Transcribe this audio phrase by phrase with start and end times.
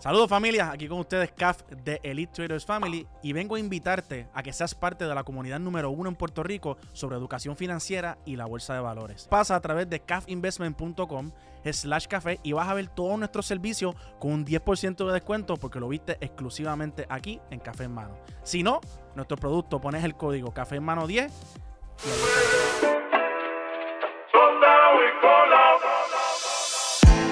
[0.00, 4.42] Saludos familia, aquí con ustedes CAF de Elite Traders Family y vengo a invitarte a
[4.42, 8.36] que seas parte de la comunidad número uno en Puerto Rico sobre educación financiera y
[8.36, 9.28] la bolsa de valores.
[9.28, 11.32] Pasa a través de cafinvestment.com
[11.70, 15.78] slash café y vas a ver todos nuestros servicios con un 10% de descuento porque
[15.78, 18.16] lo viste exclusivamente aquí en Café en Mano.
[18.42, 18.80] Si no,
[19.14, 21.30] nuestro producto pones el código Café en Mano 10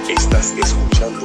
[0.06, 1.24] y Estás escuchando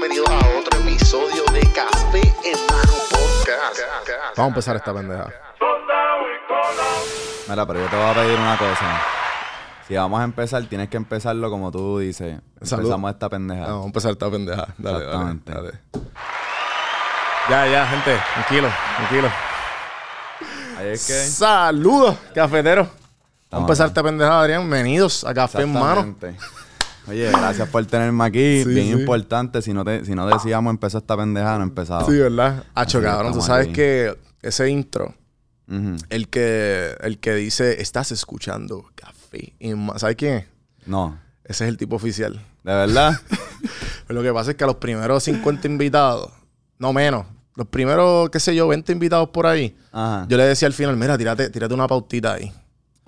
[0.00, 3.80] bienvenidos a otro episodio de Café en mano podcast.
[4.34, 5.28] Vamos a empezar esta pendeja.
[7.48, 9.02] Mira, pero yo te voy a pedir una cosa.
[9.86, 12.40] Si vamos a empezar, tienes que empezarlo como tú dices.
[12.62, 12.84] Salud.
[12.84, 13.66] Empezamos esta pendeja.
[13.66, 14.68] Vamos a empezar esta pendeja.
[14.78, 15.52] Dale, dale, Exactamente.
[15.52, 15.72] dale.
[17.50, 18.18] Ya, ya, gente.
[18.34, 19.30] Tranquilo, tranquilo.
[20.78, 21.12] Ahí es que.
[21.12, 22.88] Saludos, cafeteros.
[23.50, 24.62] Vamos a empezar esta pendejada, Adrián.
[24.62, 26.16] Bienvenidos a Café en Mano.
[27.08, 28.62] Oye, gracias por tenerme aquí.
[28.62, 29.00] Sí, Bien sí.
[29.00, 29.62] importante.
[29.62, 32.04] Si no, te, si no decíamos empezar esta pendeja, no empezaba.
[32.06, 32.64] Sí, ¿verdad?
[32.74, 33.32] Así que cabrón.
[33.32, 33.74] Tú sabes aquí.
[33.74, 35.14] que ese intro,
[36.08, 39.54] el que, el que dice, estás escuchando Café.
[39.96, 40.44] ¿Sabes quién es?
[40.86, 41.18] No.
[41.44, 42.34] Ese es el tipo oficial.
[42.64, 43.18] De verdad.
[44.06, 46.30] Pero lo que pasa es que a los primeros 50 invitados,
[46.78, 50.26] no menos, los primeros, qué sé yo, 20 invitados por ahí, Ajá.
[50.28, 52.52] yo le decía al final, mira, tírate, tírate una pautita ahí.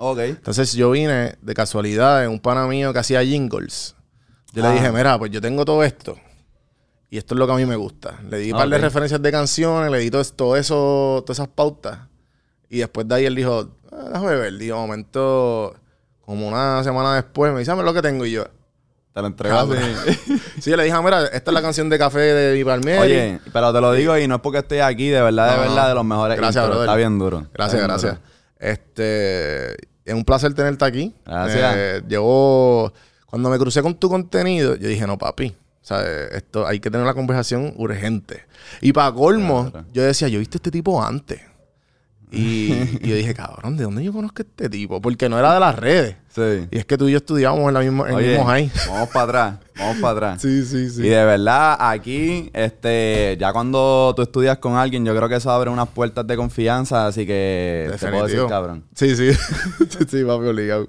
[0.05, 0.19] Ok.
[0.19, 3.95] Entonces yo vine de casualidad en un pana mío que hacía jingles.
[4.53, 4.69] Yo Ah.
[4.69, 6.17] le dije, mira, pues yo tengo todo esto.
[7.09, 8.19] Y esto es lo que a mí me gusta.
[8.29, 11.39] Le di un par de referencias de canciones, le di todo, eso- todo eso, todas
[11.39, 11.99] esas pautas.
[12.69, 14.53] Y después de ahí él dijo, ah, déjame ver.
[14.55, 15.75] De momento,
[16.23, 18.25] como una semana después, me dice, "Dame lo que tengo.
[18.27, 18.45] Y yo,
[19.15, 19.75] Te lo entregaste.
[19.77, 19.95] Cabrón.
[20.61, 23.01] sí, yo le dije, "Ah, mira, esta es la canción de café de Di Palmieri.
[23.03, 25.63] Oye, pero te lo digo y no es porque estoy aquí, de verdad, de No,
[25.75, 26.37] verdad, de los mejores.
[26.39, 26.71] Gracias, intros.
[26.79, 26.89] brother.
[26.89, 27.47] Está bien duro.
[27.53, 28.15] Gracias, bien gracias.
[28.15, 28.25] duro.
[28.59, 31.15] Este, es un placer tenerte aquí.
[31.25, 31.75] Gracias.
[31.77, 32.93] Eh, llevo,
[33.27, 35.49] cuando me crucé con tu contenido, yo dije, no, papi.
[35.83, 36.03] O sea,
[36.33, 38.45] esto hay que tener una conversación urgente.
[38.81, 39.87] Y para colmo, Claro.
[39.93, 41.41] yo decía, yo he visto a este tipo antes.
[42.33, 42.73] Y,
[43.03, 45.01] y yo dije, cabrón, ¿de dónde yo conozco a este tipo?
[45.01, 46.17] Porque no era de las redes.
[46.35, 46.67] Sí.
[46.71, 48.71] Y es que tú y yo estudiábamos en, la misma, en el Oye, mismo high.
[48.89, 50.43] vamos para atrás, vamos para atrás.
[50.43, 51.03] Sí, sí, sí.
[51.03, 55.51] Y de verdad, aquí, este, ya cuando tú estudias con alguien, yo creo que eso
[55.51, 58.85] abre unas puertas de confianza, así que te puedo decir, cabrón.
[58.95, 59.33] Sí, sí.
[59.91, 60.89] sí, sí, papi, obligado.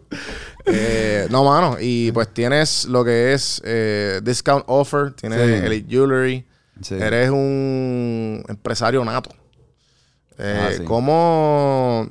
[0.66, 1.76] Eh, no, mano.
[1.78, 5.66] Y pues tienes lo que es eh, discount offer, tienes Sí.
[5.66, 6.46] Elite Jewelry.
[6.82, 6.96] Sí.
[6.96, 9.30] Eres un empresario nato.
[10.38, 10.84] Eh, Ah, sí.
[10.84, 12.08] ¿Cómo...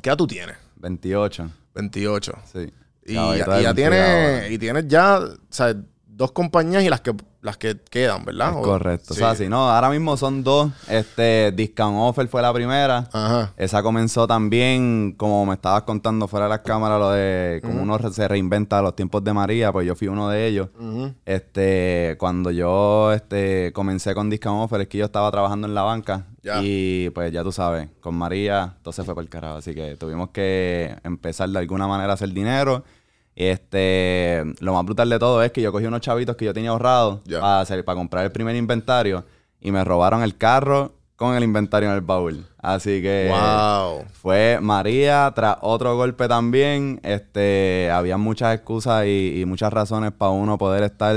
[0.00, 0.56] ¿Qué edad tú tienes?
[0.76, 2.32] 28, 28.
[2.52, 2.72] sí.
[3.04, 4.48] Y, Caballito y ya tienes, ahora.
[4.48, 5.74] y tienes ya, o sea,
[6.06, 8.50] dos compañías y las que, las que quedan, ¿verdad?
[8.50, 9.14] Es correcto.
[9.14, 9.20] sí.
[9.20, 10.70] O sea, si no, ahora mismo son dos.
[10.88, 13.08] Este, Discount Offer fue la primera.
[13.12, 13.52] Ajá.
[13.56, 17.98] Esa comenzó también, como me estabas contando fuera de las cámaras, lo de cómo uno
[17.98, 20.68] re- se reinventa los tiempos de María, pues yo fui uno de ellos.
[20.78, 21.12] Ujú.
[21.26, 25.82] Este, cuando yo este, comencé con Discount Offer, es que yo estaba trabajando en la
[25.82, 26.26] banca.
[26.42, 26.60] Ya.
[26.62, 29.56] Y pues ya tú sabes, con María, se fue por el carajo.
[29.56, 32.84] Así que tuvimos que empezar de alguna manera a hacer dinero.
[33.34, 36.70] Este, lo más brutal de todo es que yo cogí unos chavitos que yo tenía
[36.70, 39.24] ahorrados para, hacer, para comprar el primer inventario
[39.60, 42.44] y me robaron el carro con el inventario en el baúl.
[42.58, 44.04] Así que Wow.
[44.12, 47.00] fue María tras otro golpe también.
[47.04, 51.14] Este, había muchas excusas y, y muchas razones para uno poder estar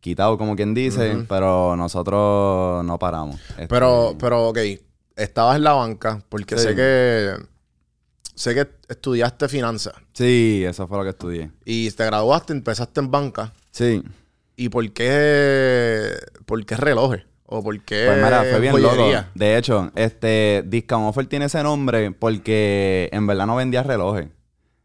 [0.00, 3.40] quitado, como quien dice, pero nosotros no paramos.
[3.50, 4.58] Este, Pero, pero, ok,
[5.16, 6.64] estabas en la banca porque Sí.
[6.68, 7.32] sé que
[8.36, 11.50] sé que estudiaste finanzas sí, eso fue lo que estudié.
[11.64, 13.52] y te graduaste, empezaste en banca.
[13.72, 14.02] Sí.
[14.54, 16.12] ¿Y por qué,
[16.46, 17.24] por qué relojes?
[17.44, 19.08] ¿O por qué Pues mira, fue bien loco.
[19.34, 24.28] De hecho, este Discount Offer tiene ese nombre porque en verdad no vendía relojes.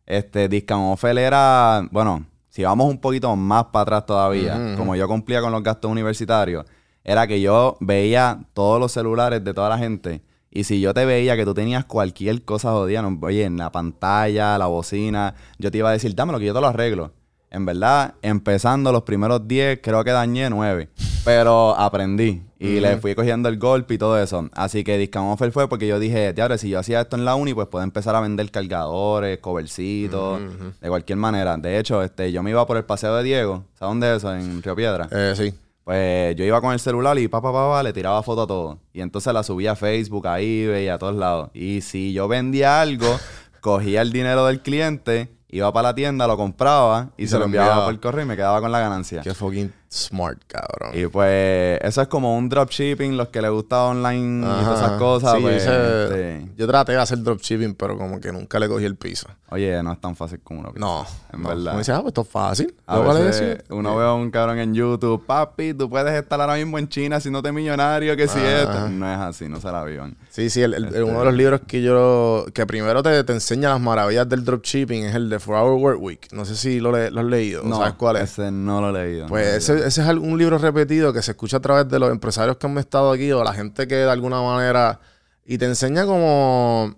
[0.06, 5.08] Este Discount Offer era, bueno, si vamos un poquito más para atrás todavía, como yo
[5.08, 6.66] cumplía con los gastos universitarios,
[7.04, 10.22] era que yo veía todos los celulares de toda la gente
[10.52, 13.72] y si yo te veía que tú tenías cualquier cosa jodida, no, oye, en la
[13.72, 17.14] pantalla, la bocina, yo te iba a decir, dámelo que yo te lo arreglo.
[17.50, 20.90] En verdad, empezando los primeros 10, creo que dañé 9.
[21.26, 22.44] Pero aprendí.
[22.60, 24.50] Y le fui cogiendo el golpe y todo eso.
[24.54, 27.36] Así que Discount Offer fue porque yo dije, diablo, si yo hacía esto en la
[27.36, 30.40] uni, pues puedo empezar a vender cargadores, covercitos,
[30.80, 31.58] de cualquier manera.
[31.58, 33.66] De hecho, este, yo me iba por el paseo de Diego.
[33.74, 34.34] ¿Sabes dónde es eso?
[34.34, 35.10] En Río Piedra.
[35.12, 35.54] Eh, sí.
[35.92, 38.80] Pues yo iba con el celular y papá, papá, le tiraba foto a todo.
[38.94, 41.50] Y entonces la subía a Facebook, a eBay, a todos lados.
[41.54, 43.20] Y si yo vendía algo,
[43.60, 47.84] cogía el dinero del cliente, iba para la tienda, lo compraba y, se lo enviaba,
[47.84, 49.22] por correo y me quedaba con la ganancia.
[49.22, 50.92] Qué fucking smart, cabrón.
[50.94, 54.92] Y pues eso es como un dropshipping, los que les gusta online y todas esas
[55.00, 55.36] cosas.
[55.36, 58.96] Sí, pues, este, Yo traté de hacer dropshipping, pero como que nunca le cogí el
[58.96, 59.28] piso.
[59.50, 60.88] oye, no es tan fácil como uno piensa.
[60.88, 61.50] No, En no.
[61.50, 61.72] verdad.
[61.74, 62.74] Me dice, ah, pues esto es fácil.
[62.88, 66.56] A veces decía, uno ve a un cabrón en YouTube, papi, tú puedes estar ahora
[66.56, 68.88] mismo en China siéndote millonario, que si esto.
[68.90, 70.16] No es así, no se la vivan.
[70.30, 73.70] Sí, sí, el- Este uno de los libros que yo, que primero te, te enseña
[73.70, 76.28] las maravillas del dropshipping es el de 4 Hour Work Week.
[76.32, 78.24] No sé si lo, le- lo has leído, No, ¿sabes cuál es?
[78.32, 79.28] Ese no lo he leído.
[79.28, 79.81] Pues no ese.
[79.86, 82.78] Ese es un libro repetido que se escucha a través de los empresarios que han
[82.78, 85.00] estado aquí o la gente que de alguna manera
[85.46, 86.96] y te enseña como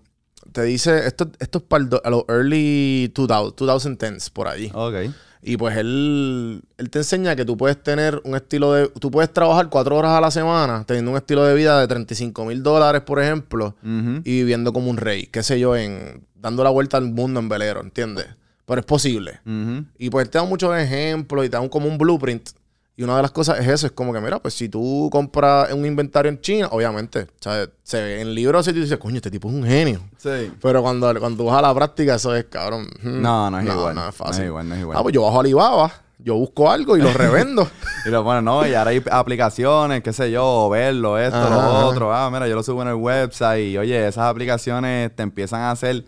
[0.51, 4.71] te dice esto, esto es para a los early 2000, 2010s por allí.
[4.73, 4.95] Ok.
[5.45, 8.87] Y pues él, él te enseña que tú puedes tener un estilo de...
[8.87, 12.45] Tú puedes trabajar cuatro horas a la semana teniendo un estilo de vida de 35
[12.45, 16.69] mil dólares, por ejemplo, y viviendo como un rey, qué sé yo, en dando la
[16.69, 18.27] vuelta al mundo en velero, ¿entiendes?
[18.65, 19.41] Pero es posible.
[19.97, 22.51] Y pues él te da muchos ejemplos y te da un, como un blueprint.
[22.95, 25.73] Y una de las cosas es eso, es como que, mira, pues si tú compras
[25.73, 27.69] un inventario en China, obviamente, ¿sabes?
[27.81, 30.01] Se ve en libros y tú dices, coño, este tipo es un genio.
[30.17, 30.51] Sí.
[30.61, 32.87] Pero cuando, cuando vas a la práctica, eso es, cabrón.
[33.01, 33.95] hmm, No, no es igual.
[33.95, 34.35] No es fácil.
[34.37, 34.97] No es igual, no es igual.
[34.97, 37.67] Ah, pues yo bajo Alibaba, yo busco algo y lo revendo.
[38.05, 41.61] Y lo bueno, no, y ahora hay aplicaciones, qué sé yo, verlo, esto, Ajá, lo
[41.61, 41.85] ajá.
[41.87, 42.13] otro.
[42.13, 45.71] Ah, mira, yo lo subo en el website y oye, esas aplicaciones te empiezan a
[45.71, 46.05] hacer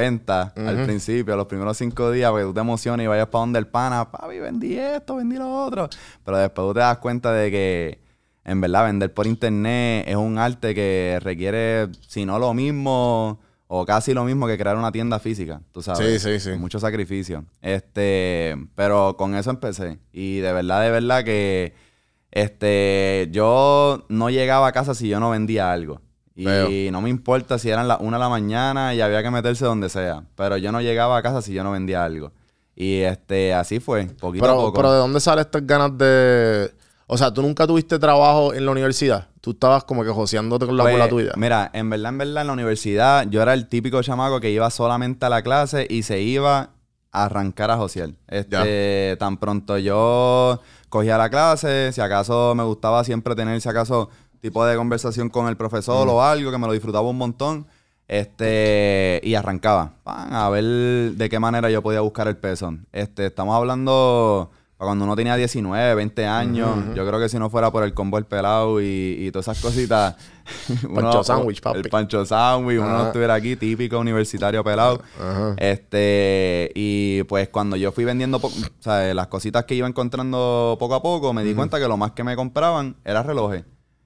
[0.00, 3.58] ventas al principio, los primeros cinco días, porque tú te emocionas y vayas para donde
[3.58, 5.88] el pana, papi, vendí esto, vendí lo otro.
[6.24, 8.00] Pero después tú te das cuenta de que
[8.44, 13.38] en verdad vender por internet es un arte que requiere, si no lo mismo,
[13.68, 16.20] o casi lo mismo que crear una tienda física, tú sabes.
[16.22, 16.58] Sí, sí, sí.
[16.58, 17.44] Mucho sacrificio.
[17.62, 19.98] Este, pero con eso empecé.
[20.12, 21.74] Y de verdad, de verdad que
[22.30, 26.00] este, yo no llegaba a casa si yo no vendía algo.
[26.34, 26.92] Y Veo.
[26.92, 29.88] no me importa si eran las una de la mañana y había que meterse donde
[29.88, 30.22] sea.
[30.36, 32.32] Pero yo no llegaba a casa si yo no vendía algo.
[32.76, 34.72] Y este, así fue, poquito a pero, poco.
[34.74, 36.72] pero ¿de dónde salen estas ganas de...?
[37.06, 39.26] O sea, ¿tú nunca tuviste trabajo en la universidad?
[39.40, 41.32] Tú estabas como que joseándote con la Pues, bola tuya.
[41.36, 44.70] Mira, en verdad, en verdad, en la universidad yo era el típico chamaco que iba
[44.70, 46.70] solamente a la clase y se iba
[47.12, 48.10] a arrancar a josear.
[48.28, 54.08] Este, tan pronto yo cogía la clase, si acaso me gustaba siempre tener, si acaso,
[54.40, 57.66] tipo de conversación con el profesor o algo que me lo disfrutaba un montón.
[58.08, 62.74] Este, y arrancaba, pan, a ver de qué manera yo podía buscar el peso.
[62.90, 64.50] Este, estamos hablando
[64.80, 66.76] para cuando uno tenía 19, 20 años.
[66.96, 69.62] Yo creo que si no fuera por el combo el pelado y, y todas esas
[69.62, 70.16] cositas.
[70.94, 71.78] Pancho sándwich, papi.
[71.80, 75.02] El pancho sándwich, uno no estuviera aquí, típico universitario pelado.
[75.20, 75.54] Ajá.
[75.58, 78.50] Este, y pues cuando yo fui vendiendo o
[78.80, 82.12] sea, las cositas que iba encontrando poco a poco, me di cuenta que lo más
[82.12, 83.64] que me compraban era relojes.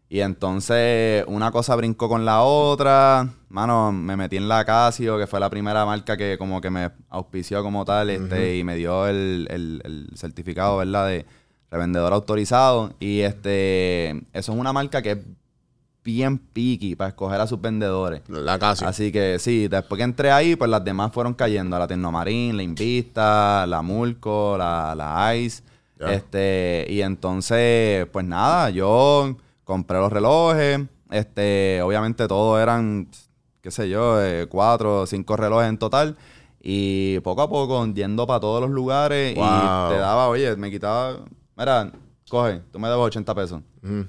[0.08, 3.28] Y entonces una cosa brincó con la otra.
[3.48, 6.90] Mano, me metí en la Casio, que fue la primera marca que como que me
[7.08, 11.08] auspició como tal, este, y me dio el, el- el certificado, ¿verdad?
[11.08, 11.26] De
[11.70, 12.92] revendedor autorizado.
[13.00, 15.18] Y este, eso es una marca que es
[16.04, 18.20] bien picky para escoger a sus vendedores.
[18.28, 18.84] La casi.
[18.84, 21.78] Así que sí, después que entré ahí, pues las demás fueron cayendo.
[21.78, 25.62] La Tecnomarín, la Invista, la Mulco, la, la Ice.
[26.10, 30.80] Este, y entonces, pues nada, yo compré los relojes.
[31.10, 33.08] Este, obviamente todos eran,
[33.60, 36.16] qué sé yo, eh, cuatro o cinco relojes en total.
[36.60, 39.34] Y poco a poco, yendo para todos los lugares.
[39.34, 39.44] Wow.
[39.44, 41.18] Y te daba, oye, me quitaba,
[41.56, 41.92] mira,
[42.30, 43.60] coge, tú me debes 80 pesos.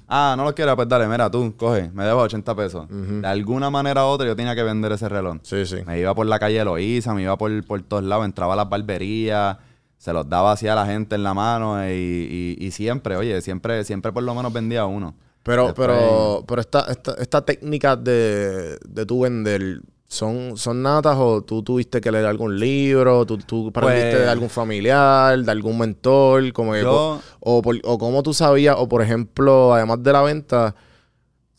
[0.07, 2.87] Ah, no lo quieres, pues dale, mira, tú, coge, me debes 80 pesos.
[2.89, 5.37] De alguna manera u otra yo tenía que vender ese reloj.
[5.43, 5.77] Sí, sí.
[5.85, 8.69] Me iba por la calle Loíza, me iba por, por todos lados, entraba a las
[8.69, 9.57] barberías,
[9.97, 13.41] se los daba así a la gente en la mano y, y- y siempre, oye,
[13.41, 15.13] siempre, siempre por lo menos vendía uno.
[15.45, 21.15] Pero, Después- pero, pero esta, esta, esta técnica de, de tu vender, ¿son, ¿son natas
[21.19, 23.27] o tú tuviste que leer algún libro?
[23.27, 26.51] ¿Tú, tú aprendiste Pues- de algún familiar, de algún mentor?
[26.51, 30.23] Como que Yo- o, por- o cómo tú sabías, o por ejemplo, además de la
[30.23, 30.73] venta,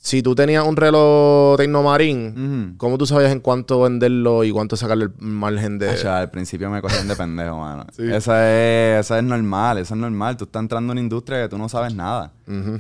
[0.07, 2.79] si tú tenías un reloj Tecnomarín, Ujú.
[2.79, 5.91] ¿cómo tú sabías en cuánto venderlo y cuánto sacarle el margen de...?
[5.91, 7.87] Acha, al principio me cogían de pendejo, mano.
[7.97, 8.03] Sí.
[8.05, 10.37] Eso, es, eso es normal, eso es normal.
[10.37, 12.31] Tú estás entrando en una industria que tú no sabes nada.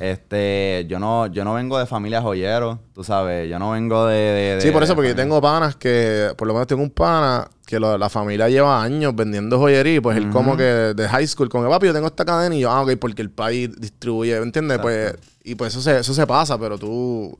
[0.00, 4.14] Este, yo no, yo no vengo de familia joyero, tú sabes, yo no vengo de...
[4.16, 7.48] de- Sí, por eso, porque yo tengo panas que, por lo menos tengo un pana
[7.66, 11.48] que lo- la familia lleva años vendiendo joyería, pues él como que de high school,
[11.48, 14.36] como que papi, yo tengo esta cadena y yo, ah, ok, porque el país distribuye,
[14.36, 14.78] ¿entiendes?
[14.78, 15.14] Pues,
[15.46, 17.38] y pues eso se, eso se pasa, pero tú...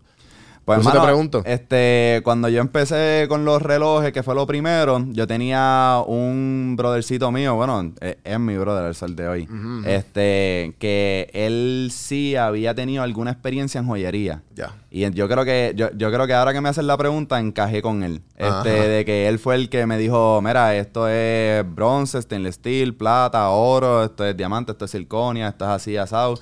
[0.65, 1.43] Pues, eso te pregunto.
[1.45, 7.31] Este, cuando yo empecé con los relojes, que fue lo primero, yo tenía un brothercito
[7.31, 9.49] mío, bueno, es, es mi brother el sol de hoy,
[9.85, 14.43] este, que él sí había tenido alguna experiencia en joyería.
[14.57, 14.75] Ya.
[14.91, 17.81] Y yo creo que, yo, yo creo que ahora que me hacen la pregunta, encajé
[17.81, 18.23] con él.
[18.37, 22.93] Este, de que él fue el que me dijo, mira, esto es bronce, stainless steel,
[22.95, 26.35] plata, oro, esto es diamante, esto es circonia, esto es así, asado.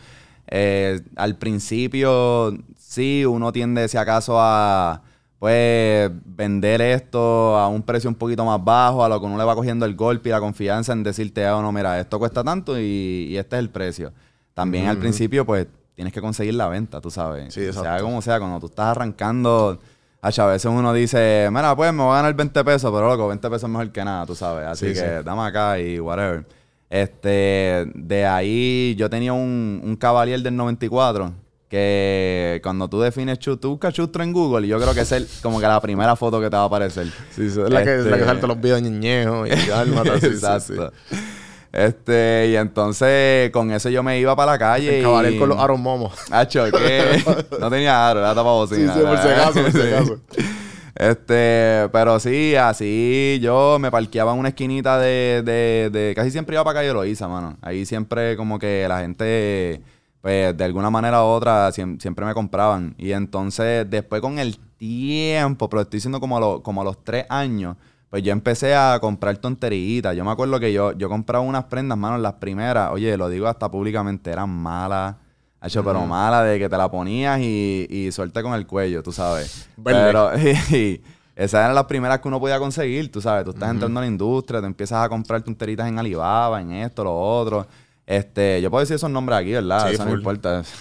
[0.46, 5.02] Eh, al principio, sí, uno tiende, si acaso, a
[5.38, 9.44] pues vender esto a un precio un poquito más bajo, a lo que uno le
[9.44, 12.78] va cogiendo el golpe y la confianza en decirte, ah, no, mira, esto cuesta tanto
[12.80, 14.12] y, y este es el precio.
[14.54, 17.52] También al principio, pues, tienes que conseguir la venta, tú sabes.
[17.52, 18.04] Sí, Sea exacto.
[18.04, 19.78] como sea, cuando tú estás arrancando,
[20.22, 23.46] a veces uno dice, mira, pues me voy a ganar 20 pesos, pero loco, 20
[23.50, 24.66] pesos es mejor que nada, tú sabes.
[24.66, 25.24] Así Sí, que sí.
[25.24, 26.46] dame acá y whatever.
[26.90, 31.32] Este, de ahí yo tenía un, un Cavalier del 94
[31.68, 35.10] que cuando tú defines chustro, tú buscas chustro en Google y yo creo que es
[35.12, 37.06] el, como que la primera foto que te va a aparecer.
[37.34, 40.02] Sí, sí, es la que, la que Este- salta los videos de ñeñejo y alma,
[40.14, 40.92] así, sí, Exacto.
[41.10, 41.16] sí.
[41.72, 44.94] Este, y entonces con eso yo me iba para la calle.
[44.94, 45.02] El y...
[45.02, 46.12] caballero con los aros momos.
[46.30, 47.24] Hacho, que
[47.60, 48.94] no tenía aro, era Sí, tapabocina.
[48.94, 49.88] sí, por si acaso, por si Sí.
[49.92, 50.18] acaso.
[50.94, 56.54] Este, pero sí, así yo me parqueaba en una esquinita de, de, de casi siempre
[56.54, 57.56] iba para calle Loíza, mano.
[57.62, 59.82] Ahí siempre como que la gente,
[60.20, 62.94] pues de alguna manera u otra, siem- siempre me compraban.
[62.96, 67.76] Y entonces después con el tiempo, pero estoy diciendo como como los tres años,
[68.10, 70.14] pues yo empecé a comprar tonteritas.
[70.16, 73.48] Yo me acuerdo que yo, yo compraba unas prendas, mano, las primeras, oye, lo digo
[73.48, 75.16] hasta públicamente, eran malas.
[75.64, 79.12] Hacho, pero mala de que te la ponías y, y suerte con el cuello, tú
[79.12, 79.66] sabes.
[79.82, 80.30] Pero
[80.70, 81.00] y,
[81.34, 83.44] esas eran las primeras que uno podía conseguir, tú sabes.
[83.44, 87.02] Tú estás entrando a la industria, te empiezas a comprar tonteritas en Alibaba, en esto,
[87.04, 87.66] lo otro.
[88.04, 89.88] Este, yo puedo decir esos nombres aquí, ¿verdad?
[89.88, 90.18] Sí, Eso no full.
[90.18, 90.62] importa.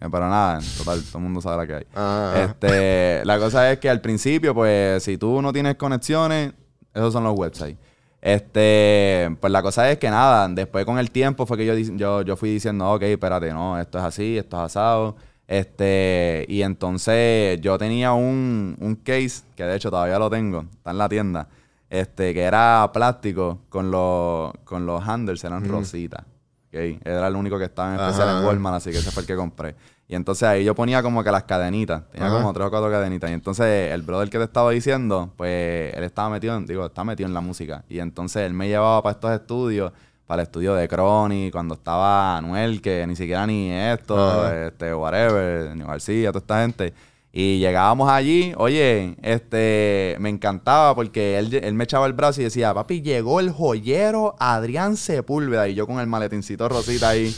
[0.00, 1.86] Eh, Pero nada, en total, todo el mundo sabe la que hay.
[1.94, 2.48] Ah.
[2.48, 6.52] Este, la cosa es que al principio, pues, si tú no tienes conexiones,
[6.92, 7.78] esos son los websites.
[8.24, 12.22] Este, pues la cosa es que nada, después con el tiempo fue que yo, yo,
[12.22, 15.14] yo fui diciendo, ok, espérate, no, esto es así, esto es asado.
[15.46, 20.92] Este, y entonces yo tenía un, un case, que de hecho todavía lo tengo, está
[20.92, 21.48] en la tienda,
[21.90, 26.22] este, que era plástico con los, con los handles, eran rositas.
[26.68, 27.02] ok.
[27.04, 28.38] Era el único que estaba en especial Ajá.
[28.40, 29.76] en Walmart, así que ese fue el que compré.
[30.06, 32.02] Y entonces ahí yo ponía como que las cadenitas.
[32.10, 32.36] Tenía Ajá.
[32.36, 33.30] como tres o cuatro cadenitas.
[33.30, 37.04] Y entonces el brother que te estaba diciendo, pues él estaba metido, en, digo, está
[37.04, 37.84] metido en la música.
[37.88, 39.92] Y entonces él me llevaba para estos estudios,
[40.26, 44.66] para el estudio de Crony, cuando estaba Anuel, que ni siquiera ni esto, Ajá.
[44.66, 46.92] este, whatever, ni García, toda esta gente.
[47.32, 52.44] Y llegábamos allí, oye, este, me encantaba porque él, él me echaba el brazo y
[52.44, 55.66] decía, papi, llegó el joyero Adrián Sepúlveda.
[55.66, 57.34] Y yo con el maletincito rosita ahí.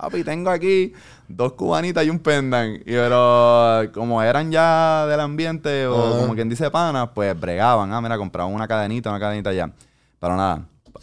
[0.00, 0.94] Papi, tengo aquí
[1.28, 2.80] dos cubanitas y un pendant.
[2.80, 7.92] Y pero como eran ya del ambiente o como quien dice pana, pues bregaban.
[7.92, 9.70] Ah, mira, compraban una cadenita, una cadenita ya.
[10.18, 10.62] Pero nada.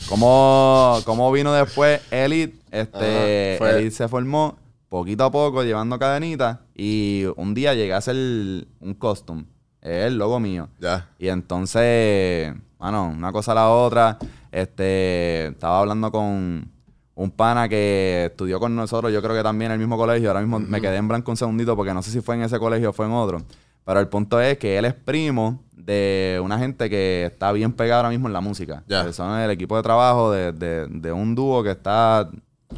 [0.10, 2.58] ¿Cómo, cómo vino después Elite?
[2.72, 4.58] Este, fue- Elite se formó
[4.89, 6.58] poquito a poco llevando cadenitas.
[6.75, 9.46] Y un día llegué a hacer un costume.
[9.80, 10.70] Es el logo mío.
[10.80, 11.08] Ya.
[11.20, 14.18] Y entonces, bueno, una cosa a la otra,
[14.51, 16.72] este, estaba hablando con
[17.19, 20.41] un pana que estudió con nosotros, yo creo que también en el mismo colegio, ahora
[20.41, 22.91] mismo me quedé en blanco un segundito porque no sé si fue en ese colegio
[22.91, 23.41] o fue en otro,
[23.83, 28.01] pero el punto es que él es primo de una gente que está bien pegada
[28.01, 28.83] ahora mismo en la música.
[29.13, 32.29] Son el equipo de trabajo de, de- de un dúo que está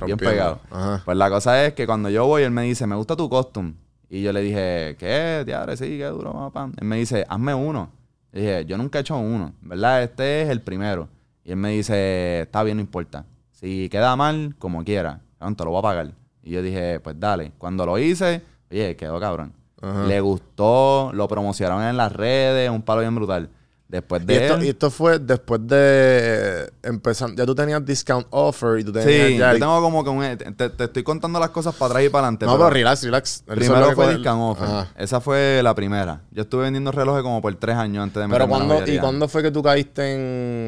[0.05, 0.59] bien pegado.
[0.71, 1.01] Ajá.
[1.03, 3.73] Pues la cosa es que cuando yo voy, él me dice, me gusta tu costume.
[4.09, 5.43] Y yo le dije, ¿qué?
[5.45, 6.69] Diadre, sí, qué duro, papá.
[6.79, 7.89] Él me dice, hazme uno.
[8.31, 10.03] Y dije, yo nunca he hecho uno, ¿verdad?
[10.03, 11.09] Este es el primero.
[11.43, 13.25] Y él me dice, está bien, no importa.
[13.59, 15.19] Si queda mal, como quiera,
[15.55, 16.11] te lo voy a pagar.
[16.43, 17.51] Y yo dije, pues dale.
[17.57, 19.53] Cuando lo hice, oye, quedó cabrón.
[19.81, 20.05] Ajá.
[20.05, 23.49] Le gustó, lo promocionaron en las redes, un palo bien brutal.
[23.89, 27.31] Después Y de esto, él- y esto fue después de empezar.
[27.35, 29.09] Ya tú tenías discount offer y tú tenías.
[29.29, 30.37] Sí, ya yo el- tengo como que un...
[30.55, 32.45] Te, te estoy contando las cosas para atrás y para adelante.
[32.45, 33.43] No, pero relax, relax.
[33.47, 34.67] Lo Primero fue Discount Offer.
[34.67, 34.87] Ajá.
[34.95, 36.21] Esa fue la primera.
[36.31, 38.99] Yo estuve vendiendo relojes como por tres años antes de Pero meterme la cuando, ¿y
[38.99, 40.13] cuándo fue que tú caíste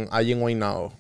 [0.04, 0.92] en allí en Guaynabo?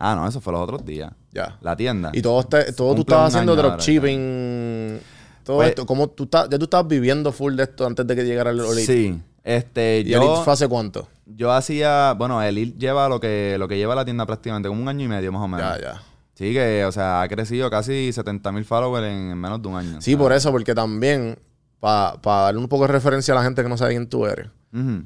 [0.00, 1.12] Ah, no, eso fue los otros días.
[1.32, 1.58] Ya.
[1.60, 2.10] La tienda.
[2.14, 4.98] Y todo, este, todo tú estabas haciendo dropshipping.
[5.44, 5.86] Todo Pues- esto.
[5.86, 8.60] ¿Cómo tú estás, ya tú estabas viviendo full de esto antes de que llegara el
[8.60, 8.86] Elite?
[8.86, 9.20] Sí.
[9.44, 11.08] Este, ¿Y yo, Elite fue hace cuánto?
[11.26, 12.14] yo hacía...
[12.18, 15.08] Bueno, Elite lleva lo que, lo que lleva la tienda prácticamente, como un año y
[15.08, 15.76] medio más o menos.
[15.76, 16.02] Ya, ya.
[16.34, 19.76] Sí, que, o sea, ha crecido casi 70 mil followers en, en menos de un
[19.76, 20.00] año.
[20.00, 21.38] Sí, por eso, porque también,
[21.78, 24.48] para darle un poco de referencia a la gente que no sabe quién tú eres,
[24.72, 25.04] Ujú.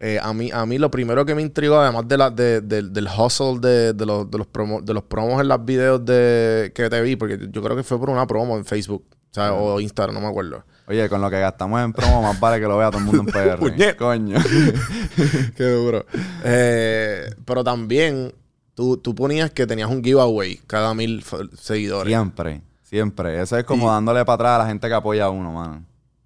[0.00, 2.92] Eh, a, mí, a mí lo primero que me intrigó, además de la, de- del-
[2.92, 6.72] del hustle de, de los, de, los promo- de los promos en las videos de,
[6.74, 9.52] que te vi, porque yo creo que fue por una promo en Facebook, o, sea,
[9.52, 10.64] o Instagram, no me acuerdo.
[10.88, 13.22] Oye, con lo que gastamos en promo, más vale que lo vea todo el mundo
[13.22, 13.26] en
[13.88, 13.96] PR.
[13.96, 14.38] Coño.
[15.56, 16.04] Qué duro.
[16.44, 18.34] Eh, pero también
[18.74, 21.22] tú, tú ponías que tenías un giveaway cada mil
[21.56, 22.10] seguidores.
[22.10, 23.40] Siempre, siempre.
[23.40, 25.84] Eso es como Y- dándole para atrás a la gente que apoya a uno, mano.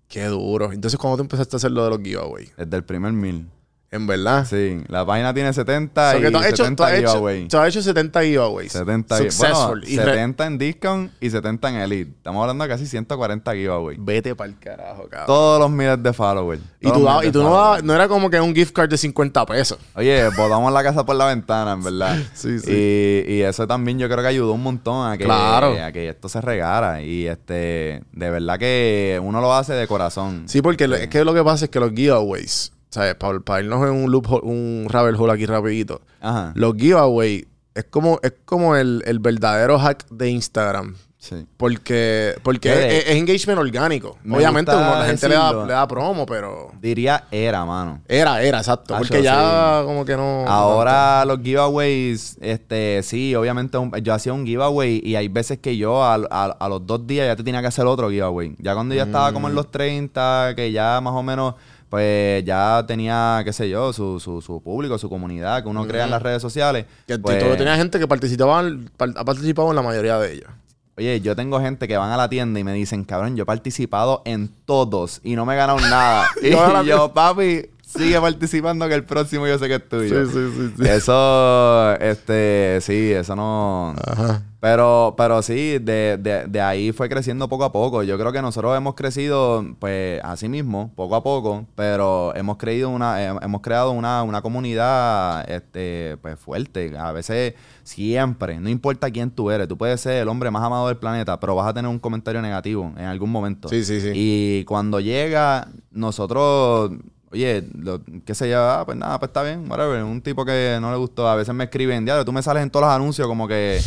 [0.09, 0.71] Qué duro.
[0.73, 2.53] Entonces, ¿cuándo tú empezaste a hacer lo de los giveaways?
[2.57, 3.49] Desde el primer mil.
[3.95, 4.45] En verdad.
[4.49, 7.49] Sí, la página tiene 70 So y que tú has hecho, 70 tú has hecho,
[7.49, 8.73] tú has hecho 70 giveaways.
[8.73, 9.81] 70 Successful.
[9.81, 12.11] Bueno, Y re- 70 en discount y 70 en elite.
[12.11, 13.97] Estamos hablando de casi 140 giveaway.
[14.01, 15.27] Vete para el carajo, cabrón.
[15.27, 16.61] Todos los miles de followers.
[16.81, 19.79] y tú, y tú no, era como que un gift card de 50 pesos.
[19.95, 22.19] Oye, botamos la casa por la ventana, en verdad.
[22.35, 22.71] Sí, sí.
[22.73, 25.77] Y, y eso también yo creo que ayudó un montón a que, Claro.
[25.83, 27.01] a que esto se regara.
[27.01, 30.45] Y este, de verdad que uno lo hace de corazón.
[30.49, 33.15] Sí, porque lo- es que lo que pasa es que los giveaways, ¿sabes?
[33.17, 36.01] Para, para irnos en un loop, un rabbit hole aquí rapidito.
[36.21, 36.53] Ajá.
[36.55, 40.95] Los giveaways es como, es como el, el verdadero hack de Instagram.
[41.19, 41.47] Sí.
[41.57, 44.19] Porque, porque Fede, es, es engagement orgánico.
[44.25, 46.71] me Obviamente uno- la gente le da, le da promo, pero...
[46.83, 48.03] Diría era, mano.
[48.07, 48.95] Era, era, exacto.
[48.99, 49.87] Porque ya sí.
[49.87, 50.45] como que no...
[50.47, 55.79] Ahora los giveaways, este, sí, obviamente un- yo hacía un giveaway y hay veces que
[55.79, 58.55] yo a, a- a los dos días ya te tenía que hacer otro giveaway.
[58.59, 59.51] Ya cuando ya estaba como Mm.
[59.51, 61.55] en los 30, que ya más o menos,
[61.95, 66.07] pues ya tenía, qué sé yo, su, su, su público, su comunidad que uno crea
[66.07, 66.87] en las redes sociales.
[67.07, 68.65] Que pues, tú tenías gente que participaba,
[68.99, 70.49] ha participado en la mayoría de ellos.
[70.97, 73.47] Oye, yo tengo gente que van a la tienda y me dicen, cabrón, yo he
[73.47, 76.27] participado en todos y no me he ganado nada.
[76.43, 76.51] y
[76.85, 80.27] yo, papi, sigue participando que el próximo yo sé que es tuyo.
[80.27, 80.89] Sí, sí, sí, sí.
[80.89, 83.95] Eso, este, sí, eso no.
[84.05, 84.43] Ajá.
[84.61, 88.03] Pero, pero sí, de, de, de ahí fue creciendo poco a poco.
[88.03, 92.89] Yo creo que nosotros hemos crecido, pues, así mismo, poco a poco, pero hemos creído
[92.89, 96.97] una, eh, hemos creado una, una comunidad, este, pues, fuerte.
[96.97, 100.89] A veces, siempre, no importa quién tú eres, tú puedes ser el hombre más amado
[100.89, 103.69] del planeta, pero vas a tener un comentario negativo en algún momento.
[103.69, 104.13] Sí, sí, sí.
[104.15, 106.91] Y cuando llega, nosotros,
[107.35, 110.03] oye, lo, qué sé yo, ah, pues nada, pues está bien, whatever.
[110.05, 112.71] Un tipo que no le gustó, a veces me escriben, diablo, tú me sales en
[112.71, 113.81] todos los anuncios como que,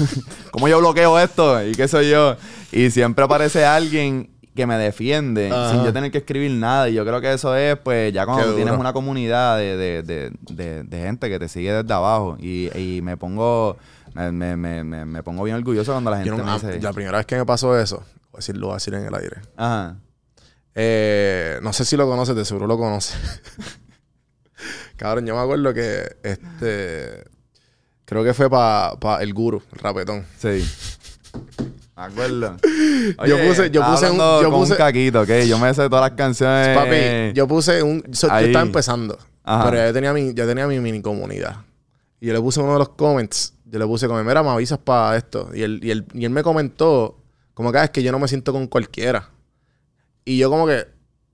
[0.52, 1.62] ¿cómo yo bloqueo esto?
[1.66, 2.36] ¿Y qué soy yo?
[2.70, 5.70] Y siempre aparece alguien que me defiende Ajá.
[5.72, 6.88] sin yo tener que escribir nada.
[6.88, 10.84] Y yo creo que eso es, pues, ya cuando tienes una comunidad de, de, de,
[10.84, 12.36] de, gente que te sigue desde abajo.
[12.38, 13.76] Y, y me pongo...
[14.14, 16.80] Me, me, me, pongo bien orgulloso cuando la gente no- me dice...
[16.82, 19.36] la primera vez que me pasó eso, voy a decirlo, en el aire.
[19.56, 19.96] Ajá.
[20.74, 23.16] Eh, no sé si lo conoces, de seguro lo conoces.
[24.96, 27.24] Cabrón, yo me acuerdo que este.
[28.04, 30.26] Creo que fue para el guru, el rapetón.
[30.38, 30.64] Sí.
[31.96, 32.56] Me acuerdo.
[33.26, 35.28] Yo puse- yo puse un- yo con puse- un caquito, ¿ok?
[35.46, 36.76] Yo me sé todas las canciones.
[36.76, 38.02] Papi, yo puse un.
[38.12, 39.18] so- yo estaba empezando.
[39.44, 39.64] Ajá.
[39.70, 41.56] Pero ya tenía, mi, ya tenía mi mini comunidad.
[42.20, 43.54] Y yo le puse uno de los comments.
[43.64, 45.50] Yo le puse como, mira, me avisas para esto.
[45.54, 47.18] Y él, y, él, y él me comentó,
[47.54, 49.28] como que "Ah, es que yo no me siento con cualquiera.
[50.24, 50.86] Y yo como que,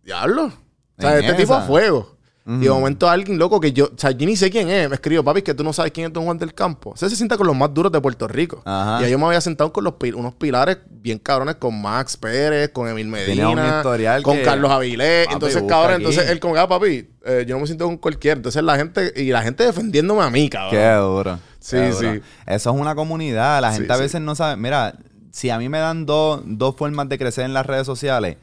[0.02, 0.46] diablo.
[0.46, 2.16] O sea, este tipo a fuego.
[2.50, 4.94] Y de momento alguien loco que yo, o sea, yo ni sé quién es, me
[4.94, 6.94] escribió, papi, es que tú no sabes quién es Don Juan del Campo.
[6.94, 8.62] Ese se sienta con los más duros de Puerto Rico.
[8.64, 9.02] Ajá.
[9.02, 12.16] Y ahí yo me había sentado con los pil- unos pilares bien cabrones con Max
[12.16, 13.82] Pérez, con Emil Medina,
[14.22, 15.26] con que- Carlos Avilés.
[15.26, 16.04] Papi, entonces, cabrón, aquí.
[16.04, 18.38] entonces él como, ah, papi, eh, yo no me siento con cualquiera.
[18.38, 20.70] Entonces la gente, y la gente defendiéndome a mí, cabrón.
[20.70, 21.38] Qué duro.
[21.60, 22.14] Sí, Qué duro.
[22.14, 22.20] sí.
[22.46, 23.60] Eso es una comunidad.
[23.60, 24.02] La Sí, gente a sí.
[24.04, 24.56] veces no sabe.
[24.56, 24.94] Mira,
[25.32, 28.38] si a mí me dan dos, dos formas de crecer en las redes sociales,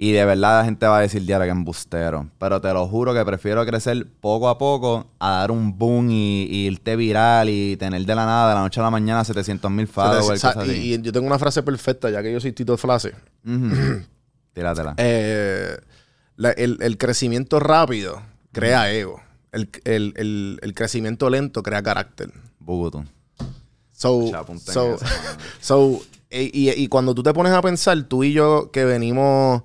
[0.00, 2.28] y de verdad la gente va a decir, diario que embustero.
[2.38, 6.44] Pero te lo juro que prefiero crecer poco a poco a dar un boom y,
[6.44, 9.68] y irte viral y tener de la nada, de la noche a la mañana, 700
[9.70, 10.44] mil O followers.
[10.68, 13.12] y, y yo tengo una frase perfecta, ya que yo soy Tito Flase.
[13.44, 14.04] Ujú.
[14.54, 14.94] Tíratela.
[14.98, 15.76] Eh,
[16.36, 19.20] la- el, el crecimiento rápido crea ego.
[19.50, 22.30] El, el- el- el crecimiento lento crea carácter.
[22.60, 23.04] Bugutu.
[23.92, 24.96] So, so,
[25.60, 29.62] so, y, y- y cuando tú te pones a pensar, tú y yo que venimos,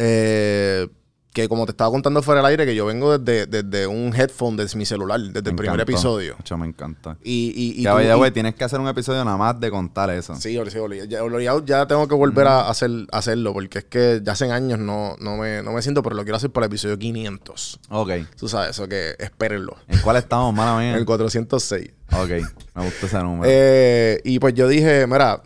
[0.00, 0.86] eh,
[1.34, 4.56] que como te estaba contando fuera del aire, que yo vengo desde, desde un headphone
[4.56, 5.92] desde mi celular, desde el Me primer encantó.
[5.92, 6.34] episodio.
[6.36, 7.16] Mucho me encanta.
[7.22, 10.10] Y, y, y Que tú- güey, tienes que hacer un episodio nada más de contar
[10.10, 10.34] eso.
[10.36, 14.50] Sí, sí, ya, ya tengo que volver a, hacer, hacerlo, porque es que ya hace
[14.50, 17.80] años no, no, me, no me siento, pero lo quiero hacer para el episodio 500.
[17.90, 18.10] Ok.
[18.36, 19.76] Tú sabes, eso que espérenlo.
[19.86, 20.96] ¿En cuál estamos, mala mía?
[20.96, 21.90] El 406.
[22.14, 22.30] Ok,
[22.74, 23.44] me gusta ese número.
[23.46, 25.42] Eh, y pues yo dije, mira,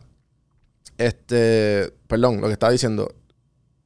[0.97, 3.13] este, perdón, lo que estaba diciendo,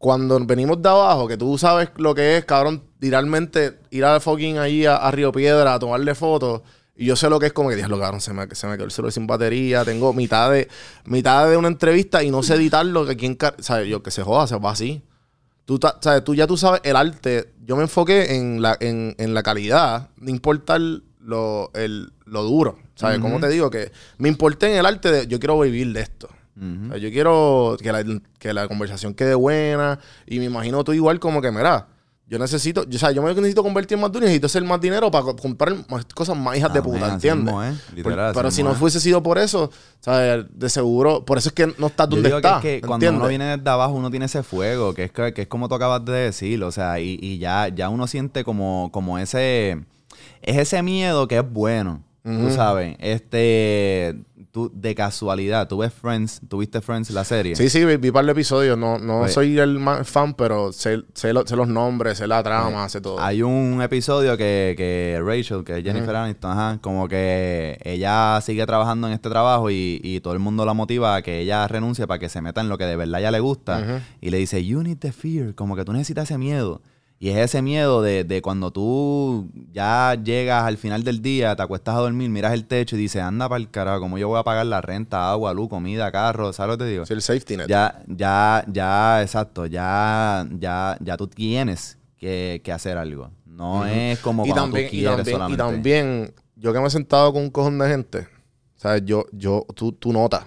[0.06, 4.56] cuando venimos de abajo, que tú sabes lo que es, cabrón, literalmente ir a fucking
[4.56, 6.62] ahí a, a Río Piedra a tomarle fotos
[6.94, 8.76] Y yo sé lo que es como que, Dios, lo cabrón, se me, se me
[8.76, 9.84] quedó el celular sin batería.
[9.84, 10.68] Tengo mitad de,
[11.06, 13.04] mitad de una entrevista y no sé editarlo.
[13.04, 13.88] Que quien, ¿sabes?
[13.88, 15.02] Yo, que se joda, se va así.
[15.64, 16.22] Tú, ¿sabes?
[16.22, 17.52] tú ya tú sabes el arte.
[17.64, 20.80] Yo me enfoqué en la, en, en la calidad, no importar
[21.18, 22.78] lo, el, lo duro.
[22.94, 23.18] ¿Sabes?
[23.18, 26.28] Como te digo, que me importé en el arte de yo quiero vivir de esto.
[26.58, 28.02] O sea, yo quiero que la,
[28.38, 29.98] que la conversación quede buena.
[30.26, 31.88] Y me imagino tú igual como que, mira,
[32.28, 34.80] yo necesito, yo, o sea, yo me necesito convertir más duro y necesito hacer más
[34.80, 37.54] dinero para co- comprar más cosas más hijas de Amén, puta, así ¿entiendes?
[37.54, 38.80] mismo Por- literal, así pero si mismo no es.
[38.80, 40.44] fuese sido por eso, ¿sabes?
[40.50, 42.56] De seguro, por eso es que no estás donde que estás.
[42.56, 45.42] es que cuando uno viene desde abajo, uno tiene ese fuego, que es, que, que
[45.42, 48.90] es como tú acabas de decir, o sea, y, y ya, ya uno siente como,
[48.92, 49.84] como ese,
[50.42, 54.16] es ese miedo que es bueno, tú sabes, este,
[54.56, 57.54] tú, de casualidad, tú ves Friends, tú viste Friends, la serie.
[57.56, 58.78] Sí, sí, vi, vi par de episodios.
[58.78, 62.26] No, no Pues- soy el más fan, pero sé, sé, lo- sé los nombres, sé
[62.26, 63.20] la trama, sé todo.
[63.20, 68.64] Hay un episodio que, que Rachel, que es Jennifer Aniston, ajá, como que ella sigue
[68.64, 72.06] trabajando en este trabajo y, y todo el mundo la motiva a que ella renuncie
[72.06, 74.02] para que se meta en lo que de verdad a ella le gusta.
[74.22, 76.80] Y le dice, you need the fear, como que tú necesitas ese miedo.
[77.18, 81.62] Y es ese miedo de, de cuando tú ya llegas al final del día, te
[81.62, 84.38] acuestas a dormir, miras el techo y dices, anda para el carajo, como yo voy
[84.38, 87.06] a pagar la renta, agua, luz, comida, carro, ¿sabes lo que te digo?
[87.06, 87.68] Sí, el safety net.
[87.68, 93.30] Ya, ya, ya, exacto, ya, ya, ya tú tienes que, que hacer algo.
[93.46, 95.56] No es como y cuando también, tú y quieres también, y solamente.
[95.62, 98.28] también, yo que me he sentado con un cojón de gente,
[98.76, 99.02] ¿sabes?
[99.06, 100.44] Yo, yo, tú, tú notas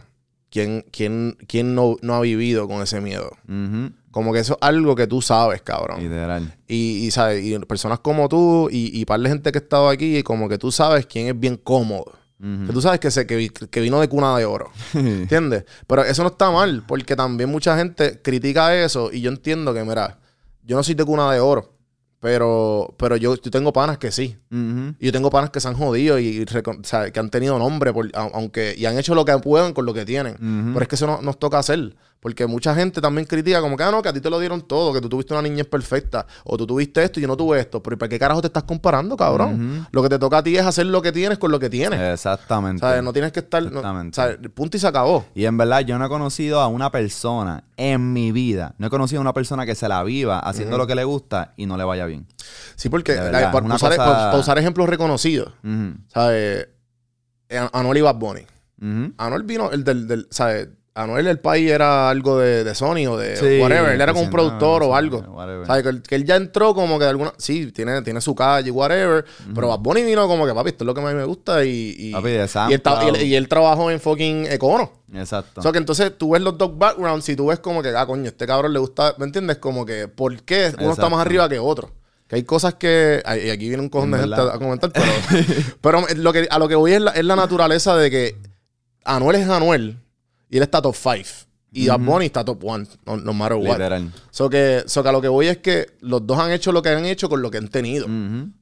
[0.52, 3.32] quién, quién, quién no, no ha vivido con ese miedo.
[3.48, 6.02] Ujú, Como que eso es algo que tú sabes, cabrón.
[6.02, 6.56] Literal.
[6.68, 7.44] Y, y, ¿sabes?
[7.46, 10.58] Y personas como tú y, y par de gente que ha estado aquí, como que
[10.58, 12.14] tú sabes quién es bien cómodo.
[12.42, 14.72] Que tú sabes que, se, que, vi- que vino de cuna de oro.
[14.94, 15.66] ¿Entiendes?
[15.88, 19.84] Pero eso no está mal, porque también mucha gente critica eso y yo entiendo que,
[19.84, 20.18] mira,
[20.64, 21.74] yo no soy de cuna de oro,
[22.22, 24.38] pero, pero yo, yo tengo panas que sí.
[25.00, 27.30] Y yo tengo panas que se han jodido y, y recon- o sea, que han
[27.30, 30.36] tenido nombre por- aunque, y han hecho lo que pueden con lo que tienen.
[30.74, 31.96] Pero es que eso no, nos toca hacer.
[32.22, 34.62] Porque mucha gente también critica como que, ah, no, que a ti te lo dieron
[34.62, 37.62] todo, que tú tuviste una niñez perfecta, o tú tuviste esto y yo no tuve
[37.62, 37.82] esto.
[37.82, 39.88] Pero ¿y ¿para qué carajo te estás comparando, cabrón?
[39.92, 41.98] Lo que te toca a ti es hacer lo que tienes con lo que tienes.
[42.14, 42.82] Exactamente.
[42.82, 43.02] ¿Sabes?
[43.04, 43.62] No tienes que estar...
[43.64, 44.16] no- Exactamente.
[44.16, 44.38] ¿sabes?
[44.54, 45.26] Punto y se acabó.
[45.34, 48.90] Y en verdad, yo no he conocido a una persona en mi vida, no he
[48.90, 51.78] conocido a una persona que se la viva haciendo lo que le gusta y no
[51.78, 52.28] le vaya bien.
[52.76, 55.54] Sí, porque verdad, por, una usar, cosa- ejemplos reconocidos,
[56.14, 56.68] ¿sabes?
[57.72, 58.42] Anuel y Bad Bunny.
[59.18, 60.68] Anuel vino, el del, del ¿sabes?
[61.02, 63.94] Anuel el país era algo de, de Sony o de Sí, whatever.
[63.94, 65.20] Él era como un productor o algo.
[65.22, 65.66] whatever.
[65.66, 65.84] ¿Sabes?
[65.84, 67.34] Que él, que él ya entró como que de alguna...
[67.38, 69.24] Sí, tiene, tiene su calle, whatever.
[69.56, 71.64] Pero Bad Bunny vino como que, papi, esto es lo que a mí me gusta
[71.64, 71.96] y...
[71.98, 73.22] y Papi, de y, él, ta- y, él, SoundCloud.
[73.22, 74.92] y él trabajó en fucking Econo.
[75.14, 75.62] Exacto.
[75.62, 78.06] O sea, que entonces tú ves los dos backgrounds y tú ves como que, ah,
[78.06, 79.16] coño, este cabrón le gusta...
[79.18, 79.58] ¿Me entiendes?
[79.58, 81.92] Como que, ¿por qué uno está más arriba que otro?
[82.28, 83.24] Que hay cosas que...
[83.44, 85.12] Y aquí viene un cojón de En gente a comentar, pero...
[85.82, 88.36] pero lo que, a lo que voy es la, es la naturaleza de que
[89.06, 89.98] Anuel es Anuel
[90.50, 91.24] y él está top 5.
[91.72, 93.78] Y Bad Bunny está top 1, no, no matter what.
[93.78, 94.12] Literal.
[94.32, 96.82] So que, so que a lo que voy es que los dos han hecho lo
[96.82, 98.08] que han hecho con lo que han tenido.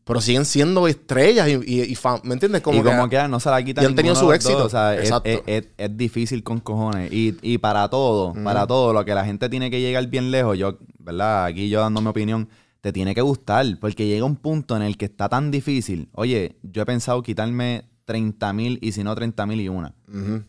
[0.03, 2.61] Pero siguen siendo estrellas y, y, y fan- ¿me entiendes?
[2.61, 4.65] Como y que, como quiera, no se la quitan y han tenido su éxito.
[4.65, 7.09] O sea, es- es- es difícil con cojones.
[7.13, 10.57] Y, y para todo, para todo, lo que la gente tiene que llegar bien lejos,
[10.57, 11.45] yo, ¿verdad?
[11.45, 12.49] Aquí yo dando mi opinión,
[12.81, 13.65] te tiene que gustar.
[13.79, 16.09] Porque llega un punto en el que está tan difícil.
[16.11, 19.93] Oye, yo he pensado quitarme 30 mil y si no 30 mil y una.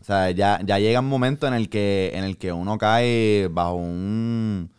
[0.01, 3.49] O sea, ya, ya llega un momento en el que, en el que uno cae
[3.51, 4.71] bajo un,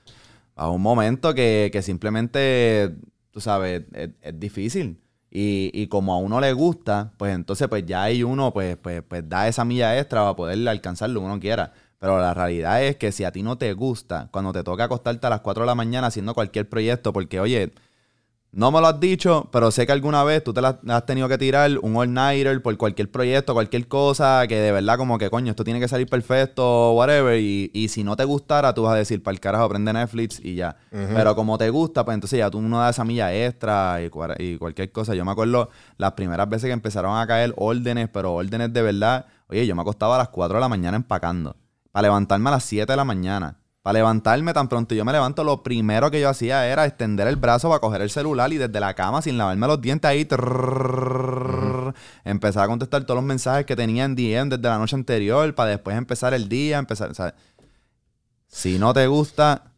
[0.57, 2.97] bajo un momento que, que simplemente,
[3.33, 4.99] tú sabes, es, es difícil.
[5.31, 9.03] Y, y como a uno le gusta, pues entonces pues ya ahí uno pues, pues,
[9.07, 11.75] pues da esa milla extra para poder alcanzar lo que uno quiera.
[11.99, 15.27] Pero la realidad es que si a ti no te gusta, cuando te toca acostarte
[15.27, 17.73] a las 4 de la mañana haciendo cualquier proyecto, porque oye,
[18.53, 21.29] no me lo has dicho, pero sé que alguna vez tú te la has tenido
[21.29, 25.51] que tirar un all-nighter por cualquier proyecto, cualquier cosa, que de verdad como que coño,
[25.51, 27.41] esto tiene que salir perfecto, whatever.
[27.41, 30.41] Y, y si no te gustara, tú vas a decir, para el carajo, prende Netflix
[30.45, 30.77] y ya.
[30.91, 34.59] Pero como te gusta, pues entonces ya tú no das esa milla extra y, y
[34.59, 35.15] cualquier cosa.
[35.15, 39.27] Yo me acuerdo las primeras veces que empezaron a caer órdenes, pero órdenes de verdad.
[39.47, 41.55] Oye, yo me acostaba a las 4 de la mañana empacando,
[41.93, 43.60] para levantarme a las 7 de la mañana.
[43.83, 47.37] Para levantarme tan pronto yo me levanto, lo primero que yo hacía era extender el
[47.37, 51.95] brazo para coger el celular y desde la cama, sin lavarme los dientes ahí, trrrr,
[52.25, 55.71] empezar a contestar todos los mensajes que tenía en DM desde la noche anterior para
[55.71, 57.35] después empezar el día, empezar, o sea,
[58.49, 59.73] si no te gusta,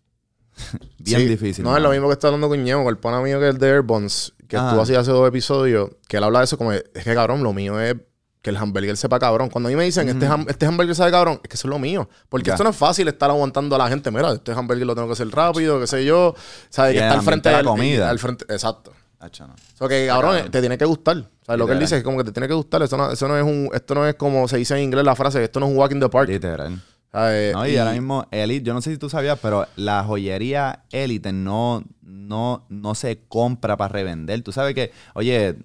[0.98, 1.62] bien difícil.
[1.62, 3.60] No, es lo mismo que está hablando con Ñemo, el pana mío que es el
[3.60, 4.66] de Airbones, que Ajá.
[4.66, 7.52] estuvo así hace dos episodios, que él habla de eso como, es que cabrón, lo
[7.52, 7.94] mío es
[8.42, 9.48] que el hamburger sepa cabrón.
[9.48, 11.70] Cuando a mí me dicen, este, ham- este hamburger sabe cabrón, es que eso es
[11.70, 12.08] lo mío.
[12.28, 12.54] Porque Ya.
[12.54, 14.10] esto no es fácil estar aguantando a la gente.
[14.10, 16.34] Mira, este hamburger lo tengo que hacer rápido, qué sé yo.
[16.68, 16.92] ¿Sabes?
[16.94, 18.10] Que está al frente de la comida.
[18.10, 18.92] al frente, exacto.
[19.20, 19.54] Hacho, no.
[19.54, 21.16] O sea, que cabrón, te tiene que gustar.
[21.18, 22.82] O sea, lo que él dice es como que te tiene que gustar.
[22.82, 25.14] Eso no, eso no es un, esto no es como se dice en inglés la
[25.14, 26.28] frase, esto no es un walk in the park.
[26.28, 26.82] Literal.
[27.12, 27.52] ¿sabes?
[27.54, 31.30] No, y, ahora mismo, Elite, yo no sé si tú sabías, pero la joyería Elite
[31.32, 34.42] no, no, no se compra para revender.
[34.42, 35.56] Tú sabes que, oye,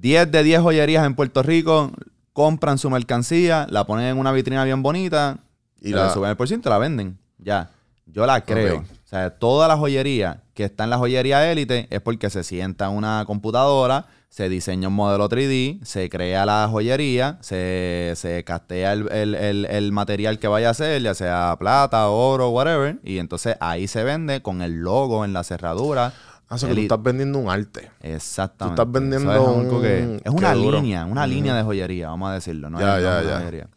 [0.00, 1.90] 10 de 10 joyerías en Puerto Rico
[2.32, 5.38] compran su mercancía, la ponen en una vitrina bien bonita
[5.80, 7.18] Y la- la suben el por ciento y la venden.
[7.38, 7.70] Ya.
[8.06, 8.78] Yo la creo.
[9.04, 12.86] O sea, toda la joyería que está en la joyería élite es porque se sienta
[12.86, 18.92] en una computadora, se diseña un modelo 3D, se crea la joyería, se, se castea
[18.92, 23.18] el, el- el- el material que vaya a ser, ya sea plata, oro, whatever, y
[23.18, 26.12] entonces ahí se vende con el logo en la cerradura.
[26.48, 27.90] Ah, que tú estás vendiendo un arte.
[28.00, 28.76] Exactamente.
[28.76, 30.80] tú estás vendiendo es, algo que- un- es una duro.
[30.80, 32.70] línea, una línea de joyería, vamos a decirlo.
[32.70, 33.38] No Ya, es, ya, ya.
[33.38, 33.68] joyería.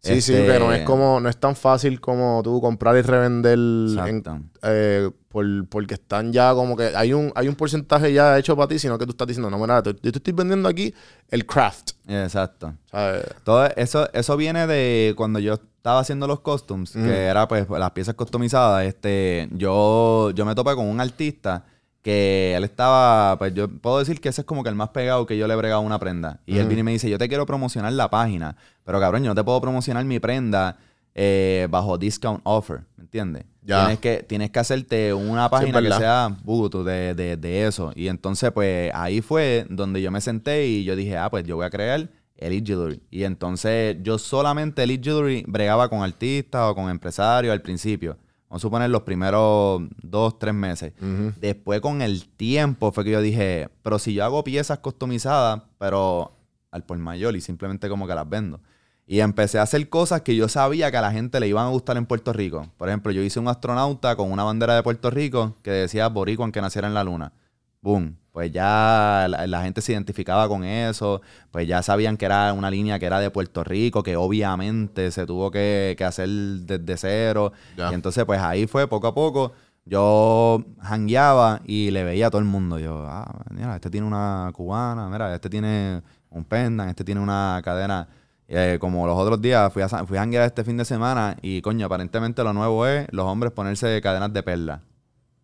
[0.00, 3.02] Sí, sí, Este, que no es como, no es tan fácil como tú comprar y
[3.02, 8.38] revender en- eh, por, porque están ya como que hay un, hay un porcentaje ya
[8.38, 10.94] hecho para ti, sino que tú estás diciendo, no, mira, yo te estoy vendiendo aquí
[11.30, 11.90] el craft.
[12.06, 12.74] Exacto.
[12.90, 13.24] ¿sabes?
[13.44, 17.04] Todo eso, eso viene de cuando yo estaba haciendo los costumes, Mm.
[17.04, 18.84] que era pues las piezas customizadas.
[18.86, 21.64] Este, yo, yo me topé con un artista
[22.02, 25.26] que él estaba, pues yo puedo decir que ese es como que el más pegado
[25.26, 26.40] que yo le he bregado una prenda.
[26.46, 29.30] Y él viene y me dice, yo te quiero promocionar la página, pero cabrón, yo
[29.30, 30.78] no te puedo promocionar mi prenda
[31.14, 33.44] eh, bajo discount offer, ¿me entiendes?
[33.62, 33.80] Ya.
[33.80, 37.92] Tienes que, tienes que hacerte una página que sea Bugutu de, de, de eso.
[37.94, 41.56] Y entonces, pues ahí fue donde yo me senté y yo dije, ah, pues yo
[41.56, 42.08] voy a crear
[42.38, 43.02] Elite Jewelry.
[43.10, 48.16] Y entonces yo solamente Elite Jewelry bregaba con artistas o con empresarios al principio.
[48.48, 50.92] Vamos a suponer los primeros dos, tres meses.
[51.38, 56.32] Después con el tiempo fue que yo dije, pero si yo hago piezas customizadas, pero
[56.70, 58.60] al por mayor y simplemente como que las vendo.
[59.06, 61.70] Y empecé a hacer cosas que yo sabía que a la gente le iban a
[61.70, 62.66] gustar en Puerto Rico.
[62.76, 66.44] Por ejemplo, yo hice un astronauta con una bandera de Puerto Rico que decía Boricua
[66.44, 67.32] aunque naciera en la luna.
[67.80, 68.16] Boom.
[68.32, 71.20] Pues ya la, la gente se identificaba con eso.
[71.50, 75.26] Pues ya sabían que era una línea que era de Puerto Rico, que obviamente se
[75.26, 77.52] tuvo que, que hacer desde cero.
[77.76, 79.52] Y entonces, pues ahí fue poco a poco.
[79.84, 82.78] Yo jangueaba y le veía a todo el mundo.
[82.78, 87.60] Yo, ah, mira, este tiene una cubana, mira, este tiene un pendant, este tiene una
[87.64, 88.06] cadena.
[88.50, 91.60] Eh, como los otros días fui a, fui a janguear este fin de semana y,
[91.60, 94.82] coño, aparentemente lo nuevo es los hombres ponerse cadenas de perla.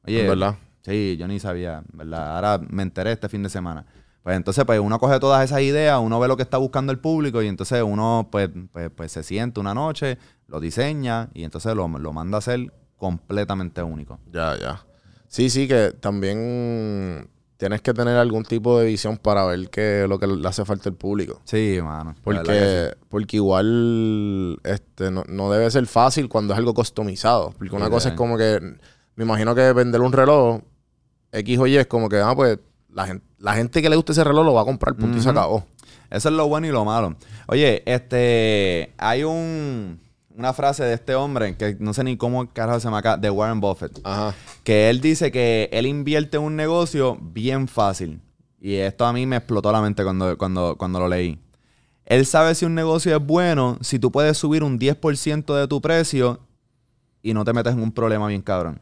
[0.07, 0.57] Oye, verdad.
[0.85, 2.37] Sí, yo ni sabía, ¿verdad?
[2.37, 3.87] Ahora me enteré este fin de semana.
[4.23, 6.99] Pues entonces, pues uno coge todas esas ideas, uno ve lo que está buscando el
[6.99, 11.75] público y entonces uno, pues, pues, pues se siente una noche, lo diseña y entonces
[11.75, 14.18] lo, lo manda a hacer completamente único.
[14.33, 14.85] Ya, ya.
[15.29, 20.09] Sí, sí, que también tienes que tener algún tipo de visión para ver qué es
[20.09, 21.40] lo que le hace falta al público.
[21.44, 22.14] Sí, mano.
[22.14, 27.53] que Porque, porque igual este, no, no debe ser fácil cuando es algo customizado.
[27.59, 28.61] Porque una Sí, cosa es como que,
[29.16, 30.61] me imagino que vender un reloj
[31.35, 32.59] X o Y es como que, ah, pues
[32.90, 35.20] la gente, la gente que le guste ese reloj lo va a comprar, punto y
[35.20, 35.66] se acabó.
[36.11, 37.16] Eso es lo bueno y lo malo.
[37.49, 40.01] Oye, este, hay un,
[40.37, 43.31] una frase de este hombre que no sé ni cómo carajo se llama acá, de
[43.31, 44.01] Warren Buffett.
[44.05, 44.35] Ajá.
[44.62, 48.20] que él dice que él invierte en un negocio bien fácil.
[48.61, 51.38] Y esto a mí me explotó la mente cuando, cuando, cuando lo leí.
[52.07, 55.81] Él sabe si un negocio es bueno si tú puedes subir un 10% de tu
[55.81, 56.40] precio
[57.23, 58.81] y no te metes en un problema bien cabrón.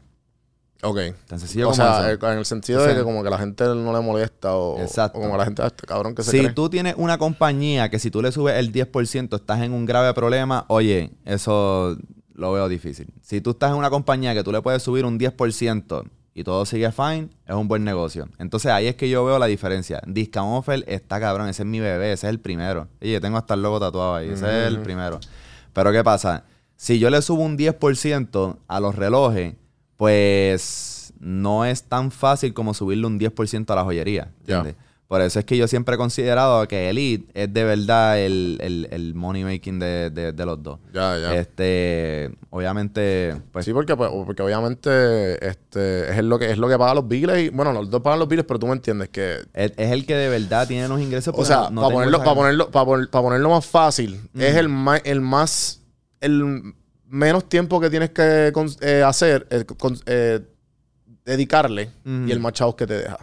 [0.83, 0.99] Ok.
[1.27, 2.27] Tan sencillo o como sea, eso.
[2.27, 4.55] eh, en el sentido O sea, de que como que la gente no le molesta
[4.55, 5.17] o, Exacto.
[5.17, 6.51] o como la gente, "Ah, este cabrón que se Si cree.
[6.51, 10.13] tú tienes una compañía que si tú le subes el 10% estás en un grave
[10.13, 11.97] problema, oye, eso
[12.33, 13.07] lo veo difícil.
[13.21, 16.65] Si tú estás en una compañía que tú le puedes subir un 10% y todo
[16.65, 18.27] sigue fine, es un buen negocio.
[18.39, 20.01] Entonces ahí es que yo veo la diferencia.
[20.07, 22.87] Discount Offer está cabrón, ese es mi bebé, ese es el primero.
[23.01, 25.19] Oye, tengo hasta el logo tatuado ahí, ese es el primero.
[25.73, 26.43] Pero ¿qué pasa?
[26.75, 29.53] Si yo le subo un 10% a los relojes,
[30.03, 34.29] pues no es tan fácil como subirle un 10% a la joyería.
[34.41, 34.75] ¿entiendes?
[35.07, 38.87] Por eso es que yo siempre he considerado que Elite es de verdad el, el-
[38.89, 40.79] el money making de, de- de los dos.
[40.91, 41.35] Ya, ya.
[41.35, 44.89] Este, obviamente, pues sí, porque, pues, porque obviamente
[45.47, 47.43] este, es lo que es lo que paga los biles.
[47.43, 50.05] Y, bueno, los dos pagan los biles, pero tú me entiendes que es, es el
[50.07, 51.33] que de verdad tiene los ingresos.
[51.37, 55.01] O sea, no- para ponerlo, para ponerlo, para para ponerlo más fácil, es el más,
[55.03, 55.79] el más,
[56.21, 56.73] el
[57.13, 60.39] menos tiempo que tienes que con- eh, hacer, eh, con- eh,
[61.25, 63.17] dedicarle y el más chavos que te deja.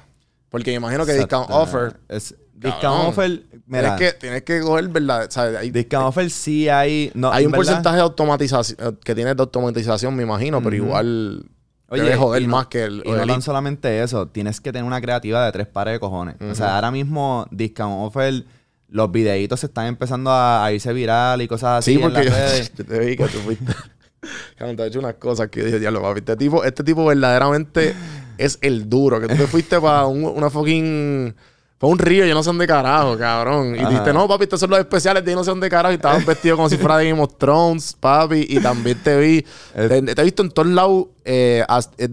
[0.49, 1.41] Porque me imagino que Exacto.
[1.41, 3.07] discount offer, Es, discount Cabrón.
[3.07, 5.27] offer, mira, tienes que, tienes que coger, ¿verdad?
[5.27, 7.11] O sea, hay, discount offer sí hay.
[7.15, 7.65] No, hay un ¿verdad?
[7.67, 11.45] porcentaje de automatización eh, que tienes de automatización, me imagino, pero igual
[11.89, 14.85] Oye, debe joder no- más que el, Y no tan solamente eso, tienes que tener
[14.85, 16.37] una creativa de tres pares de cojones.
[16.41, 18.45] O sea, ahora mismo Discount Offer,
[18.91, 22.25] los videitos se están empezando a, a irse viral y cosas así Sí, en porque
[22.25, 22.73] las yo, redes.
[22.79, 23.73] yo te vi que tú fuiste.
[24.57, 27.95] Cabrón, te he hecho unas cosas que dije, diablo, papi, este tipo, este tipo verdaderamente
[28.37, 29.21] es el duro.
[29.21, 31.35] Que tú te fuiste para un, una fucking.
[31.79, 33.75] Para un río, yo no sé dónde carajo, cabrón.
[33.75, 35.93] Y dijiste, no, papi, estos son los especiales de yo no sé dónde carajo.
[35.93, 38.45] Y estabas vestido como si fuera de Game of Thrones, papi.
[38.51, 39.47] Y también te vi.
[39.75, 41.65] Te, te he visto en todos lados eh,
[41.97, 42.09] eh,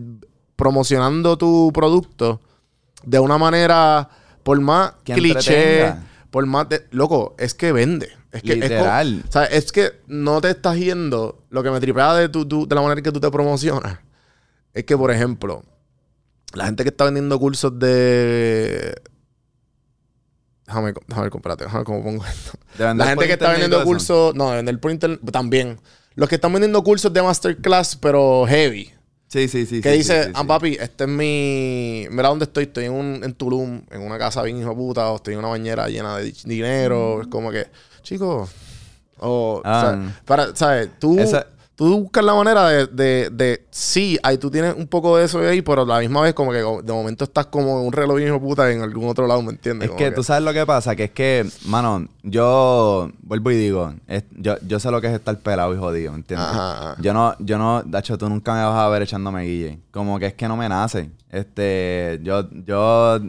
[0.55, 2.39] promocionando tu producto
[3.03, 4.09] de una manera,
[4.43, 6.07] por más Que cliché, entretenga.
[6.29, 6.69] Por más.
[6.69, 8.09] de- loco, es que vende.
[8.31, 9.23] Es que, es Literal.
[9.27, 11.45] o sea, es que no te estás yendo.
[11.49, 13.99] Lo que me tripea de, tu, tu- de la manera en que tú te promocionas
[14.73, 15.63] es que, por ejemplo,
[16.53, 18.93] la gente que está vendiendo cursos de.
[20.65, 22.51] Déjame, déjame, comprarte, déjame ver cómo pongo esto.
[22.77, 24.35] La gente que está vendiendo cursos.
[24.35, 25.79] No, de vender por internet también.
[26.15, 28.91] Los que están vendiendo cursos de masterclass, pero heavy.
[29.27, 29.81] Sí, sí, sí.
[29.81, 32.07] Que sí, dice, sí, sí, ah, papi, este es mi.
[32.09, 32.63] Mira dónde estoy.
[32.63, 35.39] Estoy en, un, en Tulum, en una casa bien hijo de puta, o estoy en
[35.39, 37.21] una bañera llena de di- dinero.
[37.21, 37.67] Es como que,
[38.03, 38.49] chicos.
[39.19, 39.77] O, Ah.
[39.77, 40.89] o sea, para, ¿sabes?
[40.99, 43.65] Tú, Esa- tú buscas la manera de, de, de.
[43.71, 46.51] Sí, ahí tú tienes un poco de eso ahí, pero a la misma vez, como
[46.51, 49.51] que de momento estás como un reloj hijo de puta en algún otro lado, ¿me
[49.51, 49.89] entiendes?
[49.91, 53.93] Es que tú sabes lo que pasa, que es que, mano, yo vuelvo y digo,
[54.07, 56.47] es- yo, yo sé lo que es estar pelado y jodido, ¿me entiendes?
[56.49, 56.95] Ajá, ajá.
[57.01, 59.79] Yo no, yo no, de hecho, tú nunca me vas a ver echándome guille.
[59.91, 61.11] Como que es que no me nace.
[61.31, 63.19] Este, yo, yo,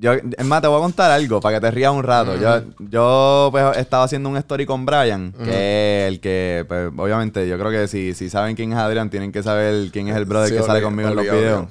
[0.00, 2.36] yo, es más, te voy a contar algo para que te rías un rato.
[2.36, 7.48] Yo, yo, pues, estaba haciendo un story con Brian, que es el que, pues, obviamente,
[7.48, 10.24] yo creo que si, si saben quién es Adrián, tienen que saber quién es el
[10.24, 11.66] brother Sí, que sale conmigo en los videos.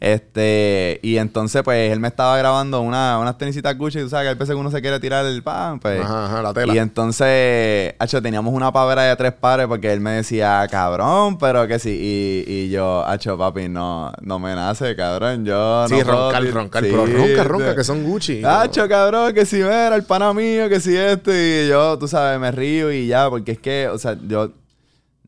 [0.00, 4.28] Este, y entonces, pues, él me estaba grabando una, unas tenisitas Gucci, tú sabes que
[4.30, 6.00] hay veces que uno se quiere tirar el pan, pues.
[6.00, 6.74] Ajá, ajá, la tela.
[6.74, 11.68] Y entonces, hacho, teníamos una pavera de tres pares porque él me decía, cabrón, pero
[11.68, 11.90] que sí.
[11.90, 15.44] Y, y yo, hacho, papi, no, no me nace, cabrón.
[15.44, 17.76] Yo Sí, no puedo roncar, ti- roncar, Sí, pero ronca, ronca, sí.
[17.76, 18.42] que son Gucci.
[18.44, 21.64] Hacho, cabrón, que si mira, el pana mío, que si este.
[21.66, 24.50] Y yo, tú sabes, me río y ya, porque es que, o sea, yo.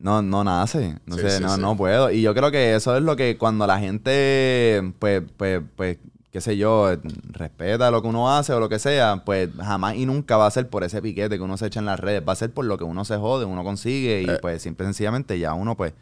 [0.03, 0.99] No, no nace.
[1.07, 1.61] No Sí, sé, sí, no, sí.
[1.61, 2.11] no puedo.
[2.11, 5.99] Y yo creo que eso es lo que cuando la gente, pues, pues, pues,
[6.31, 6.89] qué sé yo,
[7.31, 10.51] respeta lo que uno hace o lo que sea, pues jamás y nunca va a
[10.51, 12.23] ser por ese piquete que uno se echa en las redes.
[12.27, 14.39] Va a ser por lo que uno se jode, uno consigue y Eh.
[14.41, 15.93] pues simple y sencillamente ya uno, pues,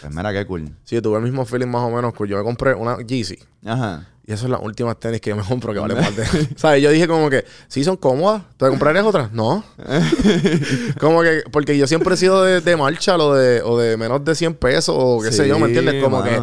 [0.00, 0.70] pues mira qué cool.
[0.84, 2.12] Sí, tuve el mismo feeling más o menos.
[2.28, 3.38] Yo me compré una Yeezy.
[3.64, 4.06] Ajá.
[4.30, 6.24] Y esas son las últimas tenis que yo me compro que valen más de...
[6.56, 6.80] ¿Sabes?
[6.80, 8.42] Yo dije como que, sí, son cómodas.
[8.56, 9.32] ¿Te comprarías otras?
[9.32, 9.64] No.
[11.00, 14.24] como que, porque yo siempre he sido de, de marcha o de, o de menos
[14.24, 16.00] de 100 pesos o qué sé yo, ¿me entiendes?
[16.00, 16.40] Como que,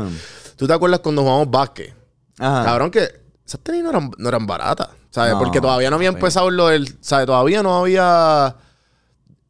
[0.57, 1.95] ¿tú te acuerdas cuando jugamos básquet?
[2.37, 2.65] Ajá.
[2.65, 3.09] Cabrón, que
[3.45, 5.31] esas tenis no eran, no eran baratas, ¿sabes?
[5.31, 6.93] No, porque todavía no había empezado lo del...
[6.99, 7.25] ¿Sabes?
[7.25, 8.53] Todavía no había...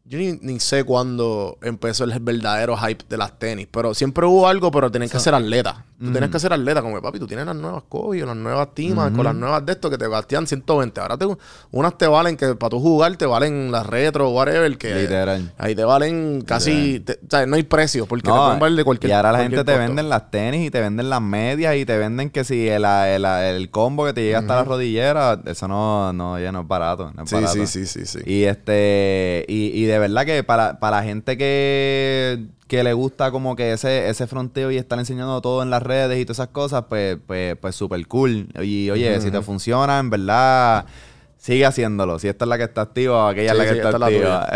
[0.05, 4.47] Yo ni, ni sé cuándo empezó el verdadero hype de las tenis, pero siempre hubo
[4.47, 5.86] algo, pero tenías que ser atleta.
[5.99, 8.75] Tú tenías que ser atleta, como que, papi, tú tienes las nuevas Kobe, las nuevas
[8.75, 11.01] Timas, con las nuevas de esto que te gastían 120.
[11.01, 11.25] Ahora te,
[11.71, 15.51] unas te valen que para tú jugar te valen las retro, whatever, que Literal.
[15.57, 18.83] ahí te valen casi, te- o sea, no hay precio, porque te pueden valer de
[18.83, 19.79] cualquier y ahora la gente te costo.
[19.79, 23.25] venden las tenis y te venden las medias y te venden que si el, el,
[23.25, 27.11] el combo que te llega hasta la rodillera, eso no, no, ya no es barato.
[27.15, 27.53] No es Sí, barato.
[27.55, 28.19] sí, sí, sí, sí.
[28.23, 33.31] Y este, y, y de verdad que para, para la gente que, que le gusta
[33.31, 36.49] como que ese, ese fronteo y estar enseñando todo en las redes y todas esas
[36.49, 38.49] cosas, pues, pues, pues súper cool.
[38.61, 40.85] Y oye, si te funciona, en verdad,
[41.37, 42.19] sigue haciéndolo.
[42.19, 44.03] Si esta es la que está activa, aquella Sí, es la que sí, está es
[44.03, 44.49] activa.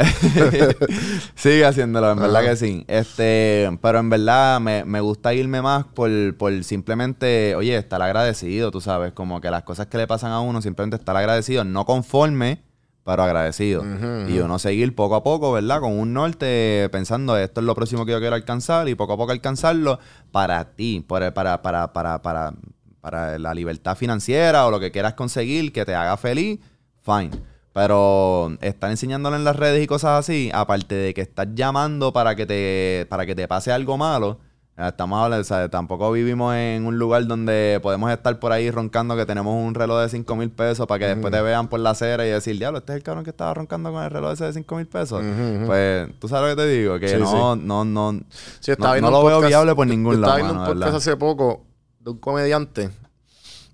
[1.35, 2.49] sigue haciéndolo, en verdad Ajá.
[2.49, 2.83] que sí.
[2.87, 8.71] Este, pero en verdad me, me gusta irme más por, por simplemente, oye, estar agradecido,
[8.71, 11.85] tú sabes, como que las cosas que le pasan a uno, simplemente estar agradecido, no
[11.85, 12.63] conforme,
[13.03, 13.81] pero agradecido.
[13.81, 15.79] Ujú, Y uno seguir poco a poco, ¿verdad?
[15.79, 19.17] Con un norte, pensando, esto es lo próximo que yo quiero alcanzar y poco a
[19.17, 19.99] poco alcanzarlo
[20.31, 22.53] para ti, para, para, para, para, para,
[23.01, 26.59] para la libertad financiera o lo que quieras conseguir que te haga feliz,
[27.01, 27.31] fine.
[27.73, 32.35] Pero estar enseñándolo en las redes y cosas así, aparte de que estás llamando para
[32.35, 34.39] que te, para que te pase algo malo,
[34.77, 39.15] estamos hablando, o sea, tampoco vivimos en un lugar donde podemos estar por ahí roncando
[39.15, 41.91] que tenemos un reloj de 5 mil pesos para que después te vean por la
[41.91, 44.45] acera y decir, diablo, este es el cabrón que estaba roncando con el reloj ese
[44.45, 45.21] de 5 mil pesos.
[45.67, 48.19] Pues, tú sabes lo que te digo, que Sí, no, no, no,
[48.59, 50.97] Sí, no, lo veo viable por ningún yo lado, Estaba viendo mano, un podcast ¿verdad?
[50.97, 51.65] hace poco
[51.99, 52.89] de un comediante,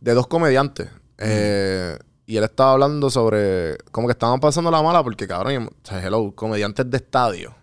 [0.01, 0.89] de dos comediantes.
[1.19, 1.97] eh,
[2.29, 6.05] y él estaba hablando sobre como que estaban pasando la mala porque, cabrón, o sea,
[6.05, 7.55] hello, comediantes de estadio.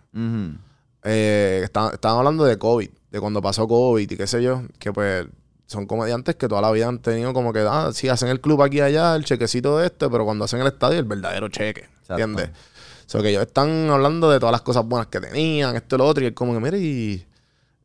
[1.03, 4.91] Eh, estaban, estaban hablando de COVID, de cuando pasó COVID y qué sé yo, que
[4.91, 5.25] pues
[5.67, 8.61] son comediantes que toda la vida han tenido como que, ah, sí, hacen el club
[8.61, 11.85] aquí y allá, el chequecito de este, pero cuando hacen el estadio, el verdadero cheque.
[12.09, 12.49] ¿Entiendes?
[12.49, 15.99] O sea, que ellos están hablando de todas las cosas buenas que tenían, esto y
[15.99, 17.25] lo otro, y él como que, mira, y,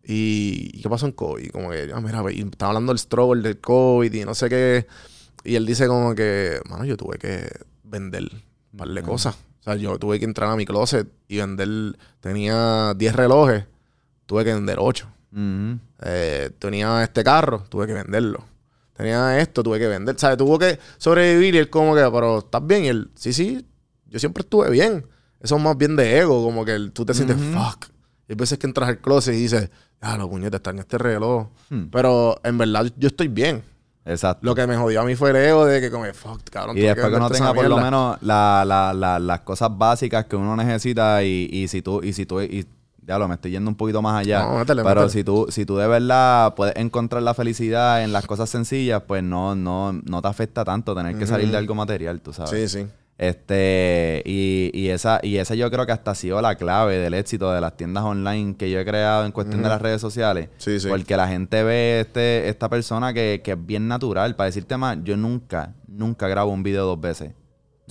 [0.03, 1.51] y, ¿y qué pasó en COVID?
[1.53, 4.89] Como que, ah, mira, y estaba hablando del struggle del COVID y no sé qué.
[5.45, 7.49] Y él dice como que, mano, yo tuve que
[7.85, 8.25] vender
[8.73, 9.37] un par de cosas.
[9.61, 13.65] O sea, yo tuve que entrar a mi closet y vender, tenía 10 relojes,
[14.27, 15.07] tuve que vender 8.
[15.33, 15.79] Ujú.
[16.03, 18.45] Eh, tenía este carro, tuve que venderlo.
[18.97, 20.19] Tenía esto, tuve que vender.
[20.19, 20.37] ¿Sabes?
[20.37, 22.85] Tuvo que sobrevivir y él como que, pero ¿estás bien?
[22.85, 23.67] Y él, sí, sí,
[24.07, 25.07] yo siempre estuve bien.
[25.41, 27.87] Eso es más bien de ego, como que el- tú te sientes, fuck.
[28.29, 29.71] Y hay veces que entras al closet y dices,
[30.03, 31.47] ah, lo puñeta, extraño este reloj.
[31.71, 31.85] Hmm.
[31.91, 33.63] Pero en verdad yo estoy bien.
[34.05, 34.45] Exacto.
[34.45, 36.77] Lo que me jodió a mí fue el ego de que como, fuck, cabrón.
[36.77, 40.27] Y después que uno venderte tenga por lo menos la- la- la- las cosas básicas
[40.27, 42.67] que uno necesita y, y si tú, y si tú, y
[43.11, 44.43] ya lo me estoy yendo un poquito más allá.
[44.45, 48.49] No, pero si tú, si tú de verdad puedes encontrar la felicidad en las cosas
[48.49, 52.33] sencillas, pues no, no, no te afecta tanto tener que salir de algo material, tú
[52.33, 52.71] sabes.
[52.71, 52.87] Sí, sí.
[53.19, 57.15] Este, y, y esa, y esa yo creo que hasta ha sido la clave del
[57.15, 60.49] éxito de las tiendas online que yo he creado en cuestión de las redes sociales.
[60.59, 60.87] Sí, sí.
[60.89, 64.37] Porque la gente ve este, esta persona que, que es bien natural.
[64.37, 67.33] Para decirte más, yo nunca, nunca grabo un video dos veces.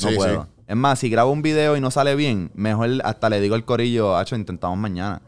[0.01, 0.47] No Sí, puedo.
[0.69, 3.65] Es más, si grabo un video y no sale bien, mejor hasta le digo al
[3.65, 5.19] corillo, hacho, intentamos mañana.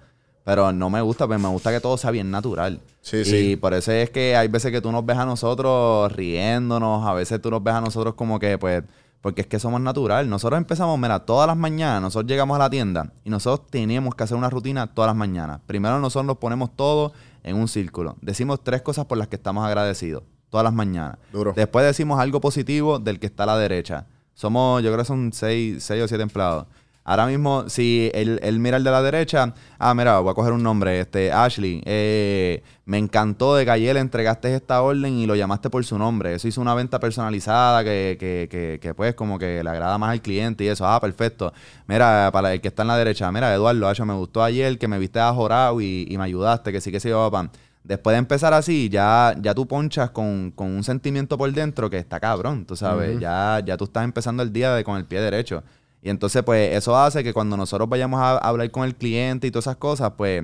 [0.43, 2.79] Pero no me gusta, pues me gusta que todo sea bien natural.
[3.01, 3.55] Sí, y sí.
[3.55, 7.41] por eso es que hay veces que tú nos ves a nosotros riéndonos, a veces
[7.41, 8.83] tú nos ves a nosotros como que, pues,
[9.19, 10.29] porque es que somos natural.
[10.29, 14.23] Nosotros empezamos, mira, todas las mañanas, nosotros llegamos a la tienda y nosotros tenemos que
[14.23, 15.59] hacer una rutina todas las mañanas.
[15.65, 18.15] Primero nosotros nos ponemos todo en un círculo.
[18.21, 20.21] Decimos tres cosas por las que estamos agradecidos,
[20.51, 21.17] todas las mañanas.
[21.33, 21.53] Duro.
[21.55, 24.05] Después decimos algo positivo del que está a la derecha.
[24.41, 26.65] Somos, yo creo que son seis, seis o siete empleados.
[27.03, 30.51] Ahora mismo, si él, él mira el de la derecha, ah, mira, voy a coger
[30.51, 35.27] un nombre, este, Ashley, eh, me encantó de que ayer le entregaste esta orden y
[35.27, 36.33] lo llamaste por su nombre.
[36.33, 40.09] Eso hizo una venta personalizada que, que, que, que, pues como que le agrada más
[40.09, 40.87] al cliente y eso.
[40.87, 41.53] Ah, perfecto.
[41.85, 44.87] Mira, para el que está en la derecha, mira, Eduardo, Hacho, me gustó ayer que
[44.87, 47.51] me viste a jorado y, y me ayudaste, que sí que sí, papá.
[47.83, 51.97] Después de empezar así, ya, ya tú ponchas con, con un sentimiento por dentro que
[51.97, 53.19] está cabrón, tú sabes.
[53.19, 55.63] ya, ya tú estás empezando el día de, con el pie derecho.
[56.03, 59.51] Y entonces, pues, eso hace que cuando nosotros vayamos a hablar con el cliente y
[59.51, 60.43] todas esas cosas, pues,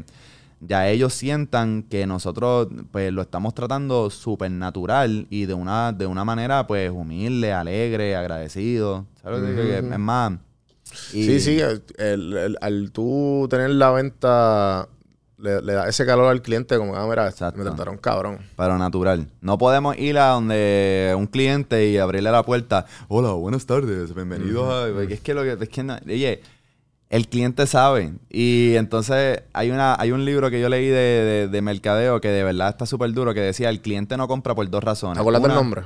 [0.60, 6.08] ya ellos sientan que nosotros, pues, lo estamos tratando súper natural y de una, de
[6.08, 9.06] una manera, pues, humilde, alegre, agradecido.
[9.22, 9.42] ¿Sabes?
[9.42, 9.94] lo que te digo?
[9.94, 10.34] Es más...
[11.14, 14.88] y- Sí, sí, el- el- el- al tú tener la venta,
[15.38, 17.60] le, le da ese calor al cliente como, ah, mira, Exacto.
[17.60, 18.40] me trataron cabrón.
[18.56, 19.28] Pero natural.
[19.42, 22.86] No podemos ir a donde un cliente y abrirle la puerta.
[23.08, 25.04] Hola, buenas tardes, bienvenidos a.
[25.12, 25.64] Es que lo que.
[25.64, 26.42] Es que no- oye,
[27.10, 28.14] el cliente sabe.
[28.30, 32.30] Y entonces hay una hay un libro que yo leí de, de- de mercadeo que
[32.30, 35.16] de verdad está súper duro que decía: el cliente no compra por dos razones.
[35.18, 35.82] ¿Te acuerdas del Una- nombre?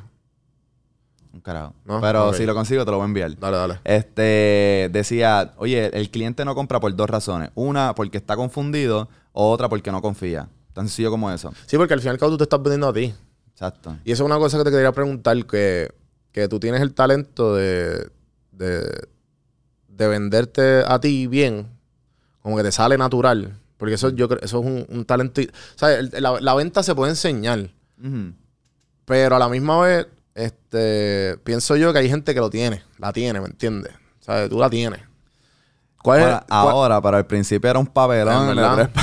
[1.41, 1.73] Un carajo.
[1.85, 3.35] No, Pero si lo consigo, te lo voy a enviar.
[3.39, 3.79] Dale, dale.
[3.83, 7.49] Este decía, oye, el cliente no compra por dos razones.
[7.55, 10.47] Una, porque está confundido, o otra porque no confía.
[10.73, 11.51] Tan sencillo como eso.
[11.65, 13.13] Sí, porque al final cabo tú te estás vendiendo a ti.
[13.53, 13.97] Exacto.
[14.05, 15.91] Y eso es una cosa que te quería preguntar, que,
[16.31, 18.07] que tú tienes el talento de,
[18.51, 19.07] de,
[19.87, 21.67] de venderte a ti bien,
[22.43, 23.57] como que te sale natural.
[23.77, 25.41] Porque eso yo eso es un, un talento.
[25.75, 26.13] ¿sabes?
[26.13, 27.71] El- La, la venta se puede enseñar,
[29.05, 33.11] pero a la misma vez, este, pienso yo que hay gente que lo tiene, la
[33.13, 33.93] tiene, ¿me entiendes?
[34.19, 34.49] ¿Sabes?
[34.49, 35.01] Tú la tienes.
[36.03, 36.25] ¿Cuál es?
[36.49, 38.89] Ahora, cuál- pero al principio era un papelón.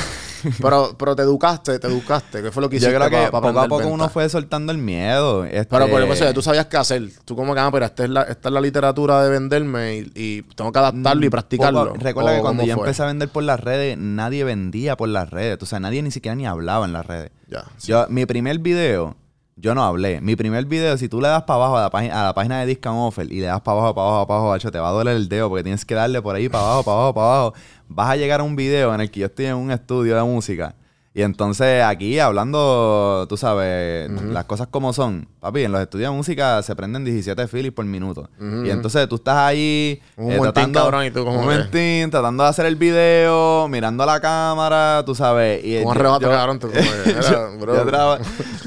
[0.62, 2.41] Pero, pero te educaste, te educaste.
[2.41, 4.79] ¿Qué fue lo que Yo hiciste creo que poco a poco uno fue soltando el
[4.79, 5.45] miedo.
[5.45, 7.11] Este, Pero por eso tú sabías qué hacer.
[7.24, 10.12] Tú como que, ah, pero esta es la, esta es la literatura de venderme y,
[10.14, 11.87] y tengo que adaptarlo y Mm, practicarlo.
[11.89, 12.85] poco- recuerda ¿O que cuando yo fue?
[12.85, 15.59] empecé a vender por las redes, nadie vendía por las redes.
[15.61, 17.33] O sea, nadie ni siquiera ni hablaba en las redes.
[17.49, 17.89] Ya, sí.
[17.89, 19.16] Yo, mi primer video,
[19.61, 20.21] yo no hablé.
[20.21, 22.61] Mi primer video, si tú le das para abajo a la, página, a la página
[22.61, 24.89] de Discount Offer y le das para abajo, para abajo, para abajo, macho, te va
[24.89, 27.27] a doler el dedo porque tienes que darle por ahí para abajo, para abajo, para
[27.27, 27.55] abajo.
[27.89, 30.23] Vas a llegar a un video en el que yo estoy en un estudio de
[30.23, 30.75] música.
[31.15, 35.27] Y entonces aquí hablando, tú sabes, las cosas como son.
[35.41, 38.29] Papi, en los estudios de música se prenden 17 filis por minuto.
[38.39, 42.51] Y entonces tú estás ahí Un momentín, cabrón, y tú como un momentín, tratando de
[42.51, 45.65] hacer el video, mirando a la cámara, tú sabes.
[45.65, 46.59] Y Un arrebato, yo- cabrón.
[46.61, 47.75] Tú como que, era, yo, bro.
[47.75, 48.19] yo traba-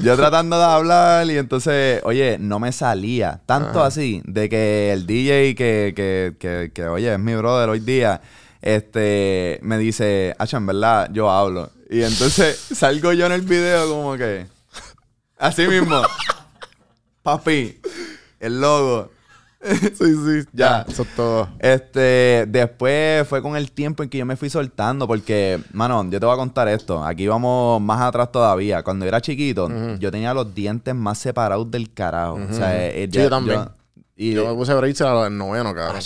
[0.02, 3.40] yo tratando de hablar y entonces, oye, no me salía.
[3.46, 7.80] Tanto así de que el DJ que, que, que, que, oye, es mi brother hoy
[7.80, 8.20] día,
[8.60, 11.70] este, me dice, Hacho, en verdad, yo hablo.
[11.92, 14.46] Y entonces salgo yo en el video como que,
[15.36, 16.00] así mismo,
[17.22, 17.78] papi,
[18.40, 19.10] el logo.
[19.62, 20.48] sí, sí.
[20.54, 21.50] Ya, eso es todo.
[21.58, 26.18] Este, después fue con el tiempo en que yo me fui soltando, porque, mano, yo
[26.18, 27.04] te voy a contar esto.
[27.04, 28.82] Aquí vamos más atrás todavía.
[28.82, 29.68] Cuando yo era chiquito,
[29.98, 32.40] yo tenía los dientes más separados del carajo.
[32.50, 33.68] O sea, eh, Sí, yo también.
[34.16, 36.02] y, Yo me puse a break a los noveno, cabrón.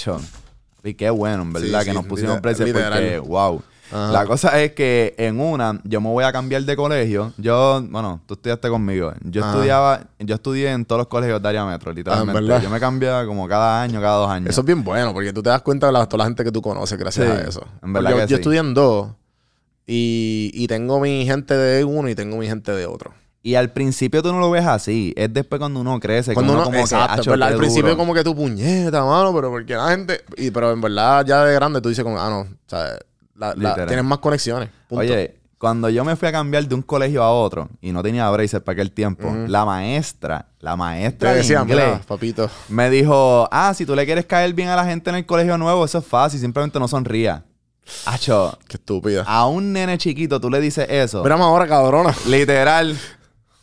[0.83, 3.63] Y qué bueno, en verdad, Sí, que sí, nos pusimos precios porque, wow.
[3.93, 4.13] Ajá.
[4.13, 7.33] La cosa es que en una, yo me voy a cambiar de colegio.
[7.39, 9.13] Yo, bueno, tú estudiaste conmigo.
[9.23, 9.53] Yo Ajá.
[9.53, 12.53] estudiaba, yo estudié en todos los colegios de área metro, literalmente.
[12.53, 14.51] Ah, yo me cambiaba como cada año, cada dos años.
[14.51, 16.51] Eso es bien bueno, porque tú te das cuenta de la, toda la gente que
[16.53, 17.65] tú conoces gracias Sí, a eso.
[17.83, 18.41] en verdad Porque yo, que yo sí.
[18.41, 19.09] estudié en dos
[19.87, 23.13] Y, y tengo mi gente de uno y tengo mi gente de otro.
[23.43, 25.15] Y al principio tú no lo ves así.
[25.17, 26.35] Es después cuando uno crece.
[26.35, 27.47] Cuando uno, como exacto, que, "Acho, ¿verdad?
[27.47, 27.97] qué al principio duro".
[27.99, 30.21] como que tu puñeta, mano, pero porque la gente...
[30.37, 32.99] Y, pero en verdad ya de grande tú dices como, ah, no, o sea,
[33.37, 34.69] la- tienes más conexiones.
[34.89, 35.01] punto.
[35.03, 38.29] Oye, cuando yo me fui a cambiar de un colegio a otro y no tenía
[38.31, 42.51] braces para aquel tiempo, la maestra, la te maestra de decía, inglés, mira, papito.
[42.69, 45.57] me dijo, ah, si tú le quieres caer bien a la gente en el colegio
[45.57, 47.43] nuevo, eso es fácil, simplemente no sonría.
[48.05, 49.23] Acho, Qué estúpida.
[49.27, 51.23] a un nene chiquito tú le dices eso.
[51.23, 52.15] Mírame ahora, cabrona.
[52.27, 52.99] Literal.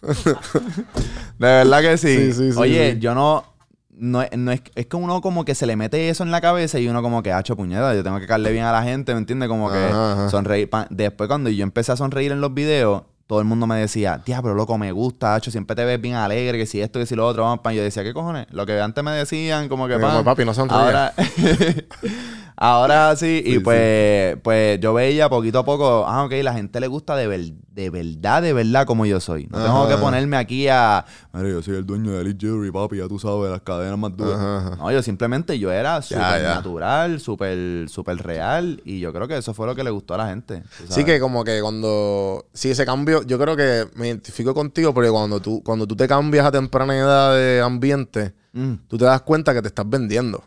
[0.03, 2.15] de verdad que sí.
[2.17, 3.52] Sí, sí, sí, Oye, yo no.
[3.95, 6.41] No, es- no es, es que uno como que se le mete eso en la
[6.41, 9.13] cabeza y uno como que, hacho puñeta, yo tengo que caerle bien a la gente,
[9.13, 9.47] ¿me entiendes?
[9.49, 10.29] Como que Ajá, ajá.
[10.29, 10.69] sonreír.
[10.69, 14.21] pa- Después cuando yo empecé a sonreír en los videos, todo el mundo me decía,
[14.25, 17.15] diablo, loco, me gusta, hacho, siempre te ves bien alegre, que si esto, que si
[17.15, 17.73] lo otro, vamos, pan.
[17.73, 18.47] Yo decía, ¿qué cojones?
[18.51, 20.77] Lo que antes me decían, como que, Como, pan, papi, no sonríe.
[20.77, 21.13] Ahora,
[22.55, 26.79] ahora sí, y Sí, pues, pues yo veía poquito a poco, ah, ok, la gente
[26.79, 29.47] le gusta de, ver- de verdad, de verdad como yo soy.
[29.47, 32.97] No tengo que ponerme aquí a, mira, yo soy el dueño de Elite Jewelry, papi,
[32.97, 34.35] ya tú sabes, las cadenas más duras.
[34.35, 34.75] Ajá, ajá.
[34.77, 36.21] No, yo simplemente yo era súper
[36.55, 40.17] natural, súper, súper real, y yo creo que eso fue lo que le gustó a
[40.17, 40.63] la gente.
[40.89, 42.45] Sí que como que cuando...
[42.53, 43.23] Sí, ese cambio...
[43.23, 46.95] Yo creo que me identifico contigo porque cuando tú, cuando tú te cambias a temprana
[46.97, 50.43] edad de ambiente, Mm, tú te das cuenta que te estás vendiendo.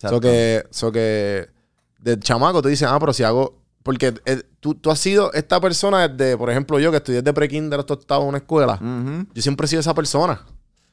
[0.00, 1.48] So que, so que
[2.00, 3.58] de chamaco tú dices, ah, pero si hago...
[3.82, 7.32] Porque eh, tú, tú has sido esta persona desde, por ejemplo, yo que estudié desde
[7.32, 8.78] pre-kinder hasta octavo en una escuela.
[9.34, 10.42] Yo siempre he sido esa persona.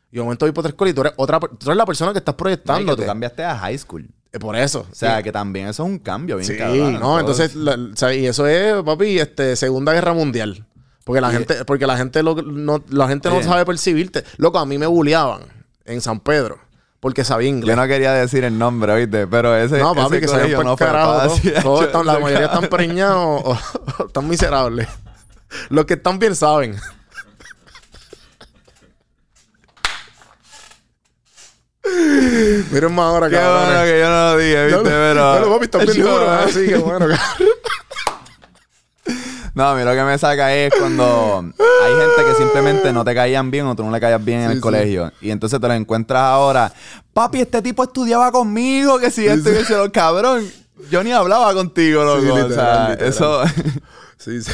[0.10, 2.14] Y de momento voy por otra escuela y tú eres, otra, tú eres la persona
[2.14, 3.02] que estás No, que proyectándote.
[3.02, 4.10] tú cambiaste a high school.
[4.32, 4.86] Eh, por eso.
[4.90, 7.96] O sea, que también eso es un cambio bien Sí, cabrón, no, entonces, la- o
[7.96, 10.66] sea, y eso es, papi, este, Segunda Guerra Mundial.
[11.04, 14.24] Porque la gente, porque la gente, lo- no, la gente no sabe percibirte.
[14.38, 15.42] Loco, a mí me bulleaban
[15.84, 16.58] en San Pedro
[17.00, 17.76] porque sabía inglés.
[17.76, 19.28] Yo no quería decir el nombre, ¿oíste?
[19.28, 21.12] Pero ese, no, papi, ese que se no fue carajo.
[21.22, 21.34] todos.
[21.36, 21.54] fácil.
[21.62, 23.58] Todos están- la mayoría están preñados o,
[24.00, 24.88] o están miserables.
[25.70, 26.78] Los que están bien saben.
[32.72, 34.84] Miren más ahora, Qué bueno que yo no lo dije, ¿viste?
[34.84, 35.50] Pero...
[35.54, 36.28] Papi, están bien duros.
[36.28, 37.00] Ah, sí, qué bueno.
[37.08, 37.18] cabrón.
[39.58, 43.16] No, a mí lo que me saca es cuando hay gente que simplemente no te
[43.16, 44.62] caían bien o tú no le caías bien en Sí, el sí.
[44.62, 45.12] colegio.
[45.20, 46.72] Y entonces te lo encuentras ahora.
[47.12, 50.48] Papi, este tipo estudiaba conmigo, que si esto y que si lo cabrón.
[50.92, 52.22] Yo ni hablaba contigo, loco.
[52.22, 53.10] Sí, o literal, sea, literal.
[53.10, 53.42] eso.
[54.18, 54.52] Sí, sí.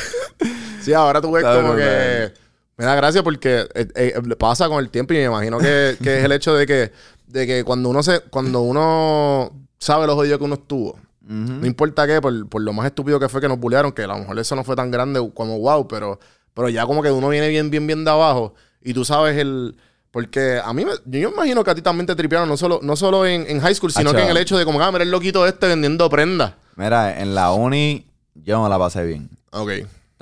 [0.81, 2.31] Sí, ahora tú ves como que...
[2.77, 6.19] Me da gracia porque eh, eh, pasa con el tiempo y me imagino que, que
[6.19, 6.91] es el hecho de que,
[7.27, 8.21] de que cuando uno se...
[8.21, 12.85] Cuando uno sabe los jodidos que uno estuvo, no importa qué, por, por lo más
[12.85, 15.19] estúpido que fue que nos bullearon, que a lo mejor eso no fue tan grande
[15.33, 16.19] como wow, pero,
[16.53, 19.75] pero ya como que uno viene bien, bien, bien de abajo y tú sabes el...
[20.11, 22.79] Porque a mí, me, yo me imagino que a ti también te tripearon, no solo,
[22.83, 24.17] no solo en, en high school, sino Acho.
[24.17, 26.53] que en el hecho de como, ah, mira el loquito este vendiendo prendas.
[26.75, 28.05] Mira, en la uni
[28.35, 29.27] yo no la pasé bien.
[29.51, 29.71] Ok.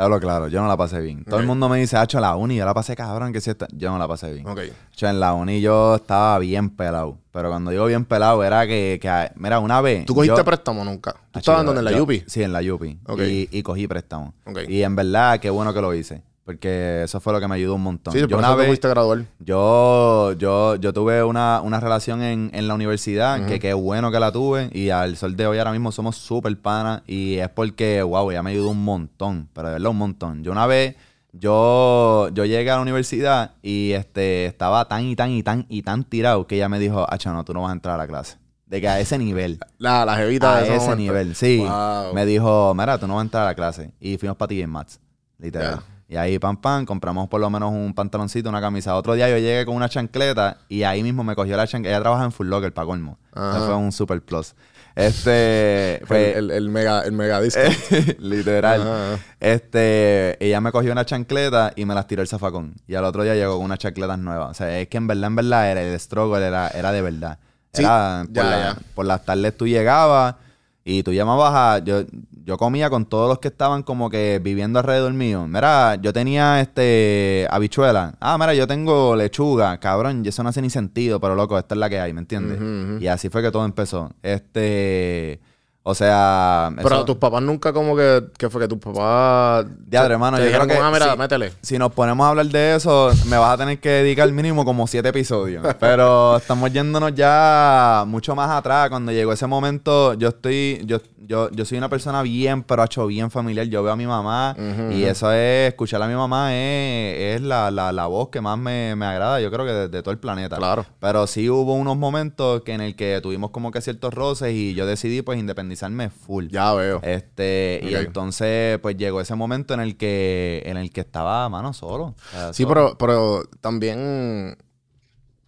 [0.02, 1.24] Te hablo claro, yo no la pasé bien.
[1.26, 3.68] Todo el mundo me dice, hacho, la uni, yo la pasé cabrón, que si esta...
[3.72, 4.47] Yo no la pasé bien.
[4.47, 4.60] Ok.
[4.91, 7.20] Hacho, en la uni yo estaba bien pelado.
[7.32, 10.08] Pero cuando digo bien pelado era que, que mira, una vez...
[10.08, 11.16] ¿Tú cogiste yo- préstamo nunca?
[11.30, 12.24] ¿Tú estabas donde en la Yupi?
[12.26, 12.97] Sí, en la Yupi.
[13.30, 14.34] Y, y cogí préstamo.
[14.68, 16.24] Y en verdad, qué bueno que lo hice.
[16.44, 18.14] Porque eso fue lo que me ayudó un montón.
[18.14, 19.26] Sí, yo una vez, fuiste graduar.
[19.39, 24.20] yo, yo, yo tuve una, una relación en, en la universidad, que qué bueno que
[24.20, 24.70] la tuve.
[24.74, 27.04] Y al sol de hoy ahora mismo somos súper panas.
[27.06, 29.50] Y es porque, wow, ella me ayudó un montón.
[29.54, 30.44] Pero de verdad, un montón.
[30.44, 30.96] Yo una vez,
[31.32, 35.84] yo, yo llegué a la universidad y este, estaba tan y tan y tan y
[35.84, 38.08] tan tirado que ella me dijo, Acho, no, tú no vas a entrar a la
[38.08, 38.38] clase.
[38.66, 39.60] De que a ese nivel.
[39.78, 40.96] La, la jevita A de ese momento.
[40.96, 41.60] nivel, sí.
[41.60, 42.14] Wow.
[42.14, 43.92] Me dijo, mira, tú no vas a entrar a la clase.
[44.00, 45.00] Y fuimos para TJ Mats,
[45.38, 45.82] literal.
[46.12, 48.95] Y ahí, pam, pam, compramos por lo menos un pantaloncito, una camisa.
[48.97, 51.95] Otro día yo llegué con una chancleta y ahí mismo me cogió la chancleta.
[51.95, 53.18] Ella trabaja en Full Locker, para colmo.
[53.34, 54.53] Eso fue un super plus.
[54.93, 57.62] Este, fue, el, el, el mega, el mega disco.
[58.20, 58.82] literal.
[58.82, 59.20] Ajá.
[59.39, 62.74] Este, ella me cogió una chancleta y me las tiró el zafacón.
[62.88, 64.51] Y al otro día llegó con unas chancletas nuevas.
[64.51, 67.39] O sea, es que en verdad, en verdad, era el struggle era, era de verdad.
[67.74, 67.89] Sí, por,
[68.34, 68.78] ya, la- ya.
[68.95, 70.36] por las tardes tú llegabas
[70.84, 71.80] y tú llamabas a...
[71.86, 72.03] Yo,
[72.46, 75.46] yo comía con todos los que estaban como que viviendo alrededor mío.
[75.48, 78.16] Mira, yo tenía este habichuela.
[78.20, 79.78] Ah, mira, yo tengo lechuga.
[79.80, 82.22] Cabrón, y eso no hace ni sentido, pero loco, esta es la que hay, ¿me
[82.22, 83.02] entiendes?
[83.02, 84.12] Y así fue que todo empezó.
[84.24, 85.39] Este...
[85.84, 86.72] O sea...
[86.76, 88.26] Pero eso- tus papás nunca como que...
[88.38, 88.62] ¿Qué fue?
[88.62, 89.66] Que tus papás...
[89.89, 91.54] Te- hermano, te yo dijeron creo que como, ah, mira, métele.
[91.64, 94.86] Si nos ponemos a hablar de eso, me vas a tener que dedicar mínimo como
[94.86, 95.66] siete episodios.
[95.80, 98.89] Pero estamos yéndonos ya mucho más atrás.
[98.92, 103.07] Cuando llegó ese momento, yo estoy, yo, yo, yo soy una persona bien, pero hecho
[103.07, 103.65] bien familiar.
[103.67, 104.55] Yo veo a mi mamá
[104.91, 108.57] y eso es, escuchar a mi mamá es, es la, la, la voz que más
[108.57, 110.57] me, me agrada, yo creo que de, de todo el planeta.
[110.57, 110.86] Claro.
[110.99, 114.74] Pero sí hubo unos momentos que en el que tuvimos como que ciertos roces y
[114.74, 116.47] yo decidí pues independizarme full.
[116.49, 116.99] Ya veo.
[117.03, 121.74] Este, y entonces, pues llegó ese momento en el que, en el que estaba, mano,
[121.74, 122.03] solo.
[122.05, 122.74] O sea, Sí, solo.
[122.74, 124.57] pero, pero también,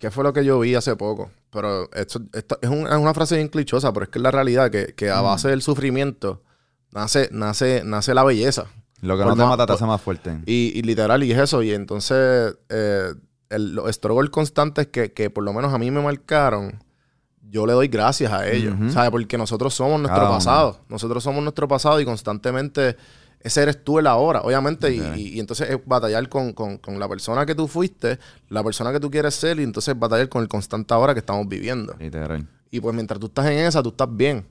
[0.04, 1.32] ¿qué fue lo que yo vi hace poco?
[1.50, 4.32] Pero esto, esto es, un- es una frase bien clichosa, pero es que es la
[4.32, 6.42] realidad que, que a base del sufrimiento
[6.92, 8.66] nace, nace, nace la belleza.
[9.00, 10.42] Lo que por no te más- mata te por- hace más fuerte.
[10.46, 11.64] Y, y literal, y es eso.
[11.64, 13.14] Y entonces, eh,
[13.50, 16.84] el- los struggles constantes que, que por lo menos a mí me marcaron,
[17.42, 18.76] yo le doy gracias a ellos.
[18.92, 19.10] ¿Sabes?
[19.10, 20.38] Porque nosotros somos nuestro Cada uno.
[20.40, 20.80] pasado.
[20.90, 22.98] Nosotros somos nuestro pasado y constantemente
[23.44, 24.94] ese eres tú el ahora, obviamente.
[24.94, 25.18] y- Ok.
[25.18, 28.18] Y, y entonces es batallar con, con- con la persona que tú fuiste,
[28.50, 31.48] la persona que tú quieres ser, y entonces batallar con el constante ahora que estamos
[31.48, 31.94] viviendo.
[32.00, 32.48] Literal.
[32.72, 34.46] Y pues mientras tú estás en esa, tú estás bien.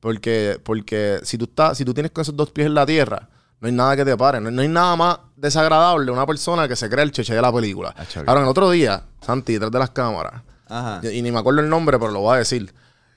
[0.00, 3.28] Porque, porque si tú estás, si tú tienes con esos dos pies en la tierra,
[3.60, 4.38] no hay nada que te pare.
[4.40, 7.50] No, no hay nada más desagradable una persona que se cree el cheche de la
[7.52, 7.94] película.
[7.96, 8.04] Ah.
[8.26, 11.00] Ahora, el otro día, Santi, detrás de las cámaras, Ajá.
[11.02, 12.74] y, y ni me acuerdo el nombre, pero lo voy a decir.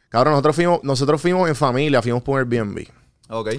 [0.08, 2.88] Cabrón, nosotros fuimos, nosotros fuimos en familia, fuimos por Airbnb.
[3.30, 3.50] Ok.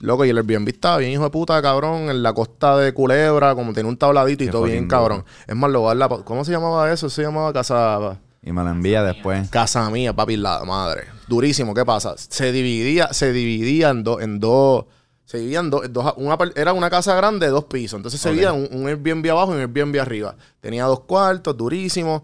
[0.00, 3.54] Loco, y el Airbnb estaba bien hijo de puta, cabrón, en la costa de Culebra,
[3.54, 5.24] como tenía un tabladito y Qué todo bien, cabrón.
[5.46, 7.10] Es más, lo la ¿Cómo se llamaba eso?
[7.10, 8.18] Se llamaba Casa...
[8.40, 9.48] Y me lo envía después.
[9.50, 11.08] Casa mía, papi, la madre.
[11.26, 12.14] Durísimo, ¿qué pasa?
[12.16, 14.86] Se dividía, se dividía en dos, en dos,
[15.24, 17.98] se dividía en dos, en dos- una, par- era una casa grande de dos pisos.
[17.98, 18.34] Entonces se Ok.
[18.34, 20.36] dividía un, un Airbnb abajo y un Airbnb arriba.
[20.60, 22.22] Tenía dos cuartos, durísimo.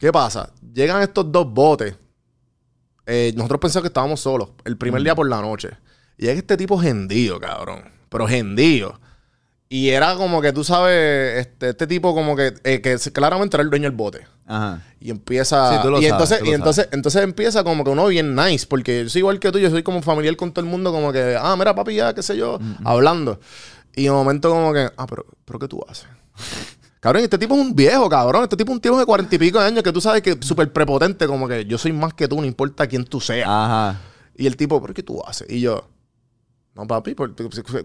[0.00, 0.50] ¿Qué pasa?
[0.72, 1.94] Llegan estos dos botes.
[3.04, 5.70] Eh, nosotros pensamos que estábamos solos el primer día por la noche.
[6.18, 7.84] Y llega este tipo gendío, cabrón.
[8.08, 8.98] Pero gendío.
[9.70, 13.62] Y era como que tú sabes, este, este tipo como que, eh, que claramente era
[13.62, 14.26] el dueño del bote.
[14.46, 14.82] Ajá.
[14.98, 15.74] Y empieza.
[15.74, 18.06] Sí, tú lo y sabes, entonces, tú lo y entonces, entonces empieza como que uno
[18.06, 20.70] bien nice, porque yo soy igual que tú, yo soy como familiar con todo el
[20.70, 23.40] mundo, como que, ah, mira, papi, ya, qué sé yo, hablando.
[23.94, 26.06] Y de momento, como que, ah, pero, pero ¿qué tú haces?
[27.00, 28.44] Cabrón, este tipo es un viejo, cabrón.
[28.44, 30.30] Este tipo es un tipo de cuarenta y pico de años que tú sabes que
[30.30, 33.48] es súper prepotente, como que yo soy más que tú, no importa quién tú seas.
[33.48, 34.00] Ajá.
[34.36, 35.48] Y el tipo, ¿pero qué tú haces?
[35.50, 35.88] Y yo,
[36.78, 37.14] no, papi,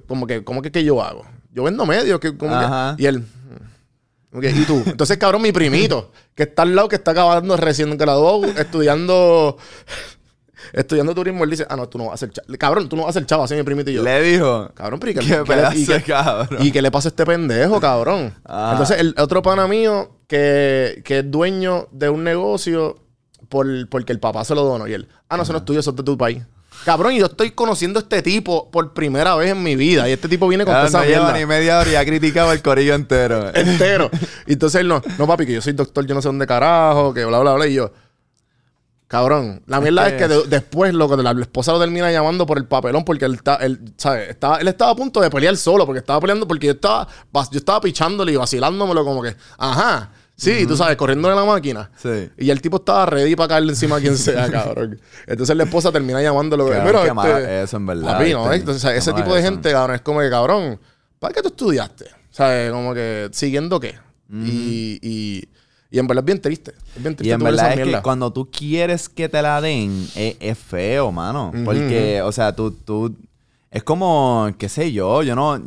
[0.07, 1.25] como que, como que, ¿qué yo hago?
[1.51, 2.53] Yo vendo medios, que, como
[2.95, 3.25] que- y él,
[4.41, 4.83] ¿y tú?
[4.85, 9.57] Entonces, cabrón, mi primito, que está al lado, que está acabando recién graduado, estudiando,
[10.73, 12.47] estudiando turismo, él dice, ah, no, tú no vas a ser chavo.
[12.57, 14.03] Cabrón, tú no vas a ser chavo, así mi primito y yo.
[14.03, 14.69] Le dijo.
[14.73, 16.59] Cabrón, pero ¿y qué, pedazo y qué- de cabrón.
[16.65, 18.33] ¿Y qué le pasa a este pendejo, cabrón?
[18.45, 18.69] Ah.
[18.71, 22.99] Entonces, el otro pana mío que, que es dueño de un negocio
[23.49, 24.87] por, porque el papá se lo donó.
[24.87, 26.41] Y él, ah, no, eso no es tuyo, eso es de tu país.
[26.85, 30.07] Cabrón, yo estoy conociendo a este tipo por primera vez en mi vida.
[30.09, 32.05] Y este tipo viene con toda esa no lleva mierda ni media hora y ha
[32.05, 33.49] criticado el corillo entero.
[33.55, 34.09] entero.
[34.47, 37.13] Y entonces él no, no, papi, que yo soy doctor, yo no sé dónde carajo,
[37.13, 37.67] que bla, bla, bla.
[37.67, 37.91] Y yo,
[39.07, 42.45] cabrón, la mierda es que- de- después lo que la, la esposa lo termina llamando
[42.45, 44.29] por el papelón porque él, está, él, ¿sabes?
[44.29, 47.07] Estaba, él estaba a punto de pelear solo porque estaba peleando porque yo estaba,
[47.51, 50.11] yo estaba pichándole y vacilándomelo como que, ajá.
[50.35, 51.91] Sí, tú sabes, corriéndole la máquina.
[51.95, 52.29] Sí.
[52.37, 54.99] Y el tipo estaba ready para caerle encima a quien sea, cabrón.
[55.27, 56.65] Entonces la esposa termina llamándolo.
[56.65, 58.51] Mira, qué este, eso, en verdad, Papi, ¿no?
[58.51, 59.49] Entonces, o sea, ese tipo de eso.
[59.49, 60.79] gente, cabrón, es como que, cabrón,
[61.19, 62.05] ¿para qué tú estudiaste?
[62.31, 62.71] ¿Sabes?
[62.71, 63.95] Como que, ¿siguiendo qué?
[64.31, 65.47] y, y,
[65.91, 66.73] y en verdad es bien triste.
[66.95, 70.07] Es bien triste Y en verdad es que cuando tú quieres que te la den,
[70.15, 71.51] es, es feo, mano.
[71.63, 73.15] Porque, o sea, tú, tú...
[73.69, 75.61] Es como, qué sé yo, yo no...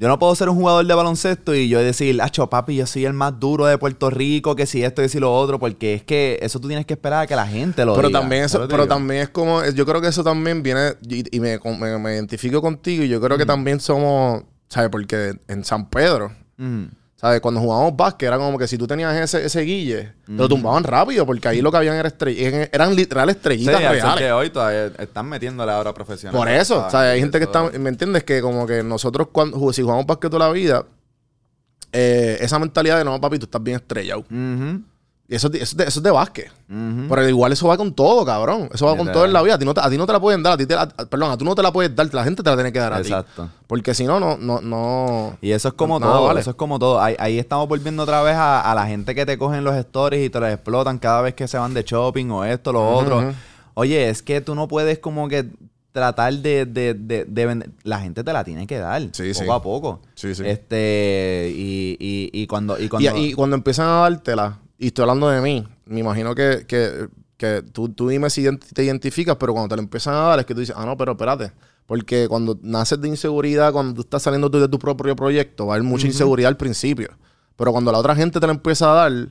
[0.00, 3.04] Yo no puedo ser un jugador de baloncesto y yo decir, acho, papi, yo soy
[3.04, 6.04] el más duro de Puerto Rico, que si esto, que si lo otro, porque es
[6.04, 8.20] que eso tú tienes que esperar a que la gente lo Pero diga.
[8.20, 8.94] también eso, ¿Sabes lo que pero digo?
[8.94, 12.62] también es como, yo creo que eso también viene, y, y me, me- me identifico
[12.62, 14.88] contigo, y yo creo que también somos, ¿sabes?
[14.90, 16.30] Porque en San Pedro.
[17.20, 17.40] ¿Sabes?
[17.40, 20.84] Cuando jugábamos básquet, era como que si tú tenías ese, ese guille, te lo tumbaban
[20.84, 24.20] rápido, porque ahí lo que habían era estrell- eran literal Sí, estrellitas sol reales.
[24.20, 26.38] de hoy todavía están metiéndole ahora profesional.
[26.38, 28.22] Por eso, Ah, sea, hay gente que está, ¿me entiendes?
[28.24, 30.84] Que como que nosotros cuando si jugamos básquet toda la vida,
[31.92, 34.24] eh, esa mentalidad de no, papi, tú estás bien estrellado.
[35.30, 36.50] Y eso, es de- eso, eso es de básquet.
[36.66, 38.70] Pero igual eso va con todo, cabrón.
[38.72, 39.56] Eso va con todo en la vida.
[39.56, 40.54] A ti no te, a ti no te la pueden dar.
[40.54, 42.08] A ti te la- perdón, a tú no te la puedes dar.
[42.14, 43.44] La gente te la tiene que dar a Exacto.
[43.44, 43.50] ti.
[43.66, 45.36] Porque si no, no, no, no.
[45.42, 46.40] Y eso es como No, todo, vale.
[46.40, 46.98] eso es como todo.
[46.98, 50.24] Ahí, ahí estamos volviendo otra vez a, a la gente que te cogen los stories
[50.26, 53.34] y te los explotan cada vez que se van de shopping o esto, lo otro.
[53.74, 55.50] Oye, es que tú no puedes como que
[55.92, 57.70] tratar de, de, de, de vender.
[57.82, 59.50] La gente te la tiene que dar, Sí, poco sí.
[59.50, 60.00] a poco.
[60.14, 60.42] Sí, sí.
[60.46, 62.78] Este, y, y, y cuando...
[62.78, 66.34] Y Y, cuando y cuando empiezan a dártela, y estoy hablando de mí, me imagino
[66.34, 70.18] que, que, que tú, tú dime si te identificas, pero cuando te la empiezan a
[70.18, 71.52] dar es que tú dices, ah, no, pero espérate.
[71.86, 75.72] Porque cuando naces de inseguridad, cuando tú estás saliendo tú de tu propio proyecto, va
[75.72, 77.08] a haber mucha inseguridad al principio.
[77.56, 79.28] Pero cuando la otra gente te la empieza a dar,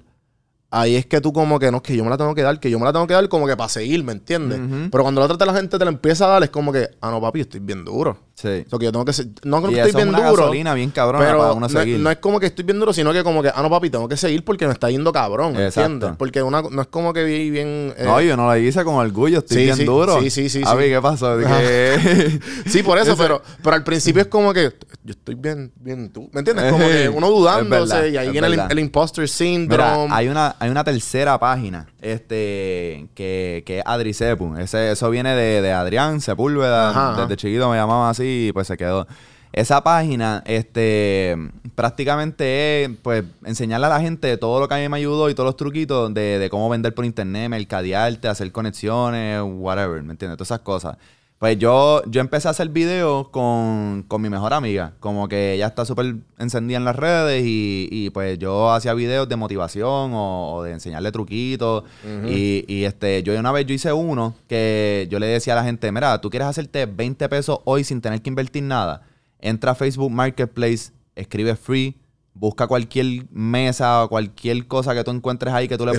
[0.72, 2.70] ahí es que tú como que no, que yo me la tengo que dar, que
[2.70, 4.60] yo me la tengo que dar como que para seguir, ¿me entiendes?
[4.92, 7.12] Pero cuando la otra la gente te la empieza a dar, es como que, ah,
[7.12, 8.18] no, papi, yo estoy bien duro.
[8.40, 8.48] Sí.
[8.68, 10.44] O sea, que yo tengo que ser, no creo que estoy es bien una duro.
[10.44, 12.00] gasolina bien Pero para uno no, seguir.
[12.00, 14.08] no es como que estoy bien duro, sino que como que, ah, no, papi, tengo
[14.08, 15.92] que seguir porque me está yendo cabrón, ¿me Exacto.
[15.92, 16.18] entiendes?
[16.20, 17.96] Porque una, no es como que vi bien...
[17.98, 20.22] eh, No, yo no lo hice con orgullo, estoy sí, bien sí, duro.
[20.22, 20.78] sí, sí, sí, A sí.
[20.78, 21.36] ver, ¿qué pasó?
[21.36, 24.72] Que- Sí, por eso, pero, pero al principio es como que
[25.04, 26.30] yo estoy bien, bien tú.
[26.32, 26.72] ¿Me entiendes?
[26.72, 30.04] Como que uno dudándose verdad, y ahí viene el, imposter syndrome.
[30.04, 34.56] Mira, hay una, hay una tercera página este, que, que es Adricepu.
[34.58, 36.90] Ese, eso viene de, de Adrián Sepúlveda.
[36.92, 37.22] Ajá, ajá.
[37.24, 39.08] Desde chiquito me llamaban así y pues se quedó.
[39.54, 41.36] Esa página, este,
[41.74, 45.34] prácticamente es, pues, enseñarle a la gente todo lo que a mí me ayudó y
[45.34, 50.38] todos los truquitos de, de cómo vender por internet, mercadearte, hacer conexiones, whatever, ¿me entiendes?
[50.38, 50.98] Todas esas cosas.
[51.40, 54.94] Pues yo, yo empecé a hacer videos con, con mi mejor amiga.
[55.00, 59.30] Como que ella está súper encendida en las redes y, y, pues yo hacía videos
[59.30, 61.84] de motivación o, o de enseñarle truquitos.
[62.28, 65.64] y, y, este, yo una vez yo hice uno que yo le decía a la
[65.64, 69.04] gente, mira, tú quieres hacerte 20 pesos hoy sin tener que invertir nada.
[69.40, 71.96] Entra a Facebook Marketplace, escribe free,
[72.34, 75.98] busca cualquier mesa o cualquier cosa que tú encuentres ahí que tú le Y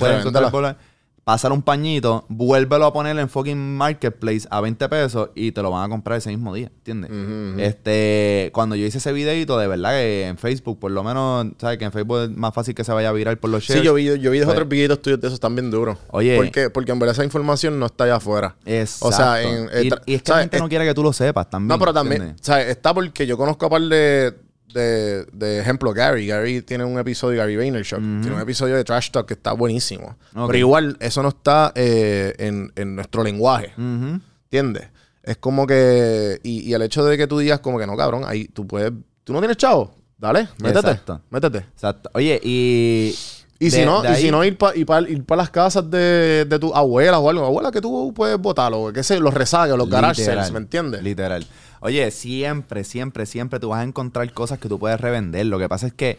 [1.29, 5.69] Pásale un pañito, vuélvelo a poner en fucking marketplace a 20 pesos y te lo
[5.69, 7.11] van a comprar ese mismo día, ¿entiendes?
[7.59, 11.77] Este, cuando yo hice ese videito, de verdad que en Facebook, por lo menos, ¿sabes?
[11.77, 13.81] Que en Facebook es más fácil que se vaya a viral por los shares.
[13.81, 15.99] Sí, yo vi, yo vi dos Pues- otros videitos tuyos de esos también duros.
[16.09, 16.35] Oye.
[16.35, 18.55] Porque, porque en verdad esa información no está allá afuera.
[18.65, 19.07] Exacto.
[19.09, 21.13] O sea, en- eh, y, y es que la gente no quiere que tú lo
[21.13, 21.67] sepas también.
[21.67, 22.37] No, pero también.
[22.41, 22.69] ¿sabes?
[22.69, 24.33] Está porque yo conozco a par de,
[24.73, 26.27] de, de ejemplo, Gary.
[26.27, 30.17] Gary tiene un episodio, Gary Vaynerchuk, tiene un episodio de Trash Talk que está buenísimo.
[30.33, 33.73] Pero igual, eso no está eh, en, en nuestro lenguaje.
[33.77, 34.19] Ujú.
[34.45, 34.87] ¿Entiendes?
[35.23, 36.39] Es como que.
[36.43, 38.91] Y, y el hecho de que tú digas, como que no, cabrón, ahí tú puedes.
[39.23, 39.93] Tú no tienes chavo.
[40.17, 40.79] Dale, métete.
[40.89, 41.21] Exacto.
[41.29, 41.57] Métete.
[41.59, 42.09] Exacto.
[42.13, 43.15] Oye, y...
[43.61, 45.89] Y si no, y ahí- si no ir para ir pa, ir pa las casas
[45.91, 49.75] de, de tu abuela o algo, abuela que tú puedes votarlo, que se los rezagues,
[49.75, 51.03] los garage sales, ¿me entiendes?
[51.03, 51.45] Literal.
[51.81, 55.45] Oye, siempre, siempre, siempre tú vas a encontrar cosas que tú puedes revender.
[55.45, 56.17] Lo que pasa es que,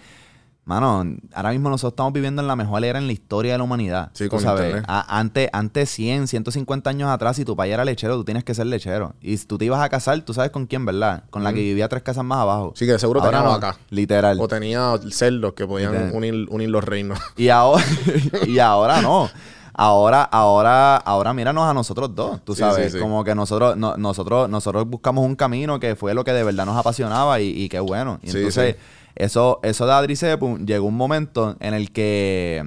[0.65, 1.05] mano,
[1.35, 4.11] ahora mismo nosotros estamos viviendo en la mejor era en la historia de la humanidad.
[4.15, 8.17] Sí, Tú con sabes, antes, antes 100, 150 años atrás, si tu papá era lechero,
[8.17, 9.15] tú tienes que ser lechero.
[9.21, 11.25] Y si tú te ibas a casar, tú sabes con quién, ¿verdad?
[11.31, 12.73] Con la que vivía tres casas más abajo.
[12.75, 13.79] Sí, que seguro Ahora tenía no, vaca.
[13.91, 14.41] Literal.
[14.41, 17.19] O tenía cerdos que podían unir, unir los reinos.
[17.37, 17.85] Y ahora,
[18.47, 19.29] y ahora no.
[19.75, 23.03] Ahora, ahora, ahora míranos a nosotros dos, tú sabes, sí, sí.
[23.03, 26.66] como que nosotros, no- nosotros, nosotros buscamos un camino que fue lo que de verdad
[26.66, 28.18] nos apasionaba y, y qué bueno.
[28.23, 28.81] Y Sí, entonces, sí.
[29.16, 32.64] eso, eso de Adri Sepu, llegó un momento en el que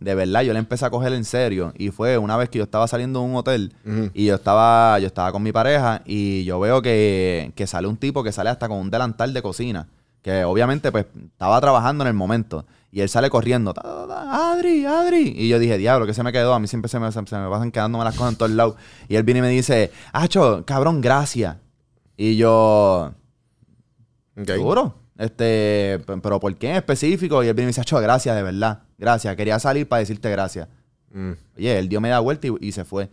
[0.00, 1.72] de verdad yo le empecé a coger en serio.
[1.76, 3.74] Y fue una vez que yo estaba saliendo de un hotel
[4.14, 7.96] y yo estaba, yo estaba con mi pareja y yo veo que, que sale un
[7.96, 9.88] tipo que sale hasta con un delantal de cocina.
[10.22, 12.66] Que obviamente pues estaba trabajando en el momento.
[12.92, 13.72] Y él sale corriendo.
[13.72, 15.32] ta, ta, ta, Adri, Adri.
[15.36, 16.54] Y yo dije, diablo, que se me quedó.
[16.54, 18.74] A mí siempre se me, se, se me pasan quedándome las cosas en todos lados.
[19.08, 21.56] Y él viene y me dice, Acho, cabrón, gracias.
[22.16, 23.12] Y yo.
[24.44, 24.94] ¿Seguro?
[25.16, 27.44] Este, pero ¿por qué en específico?
[27.44, 28.82] Y él viene y me dice, Acho, gracias, de verdad.
[28.98, 29.36] Gracias.
[29.36, 30.68] Quería salir para decirte gracias.
[31.12, 31.32] Mm.
[31.56, 33.08] Oye, él dio media vuelta y, y se fue.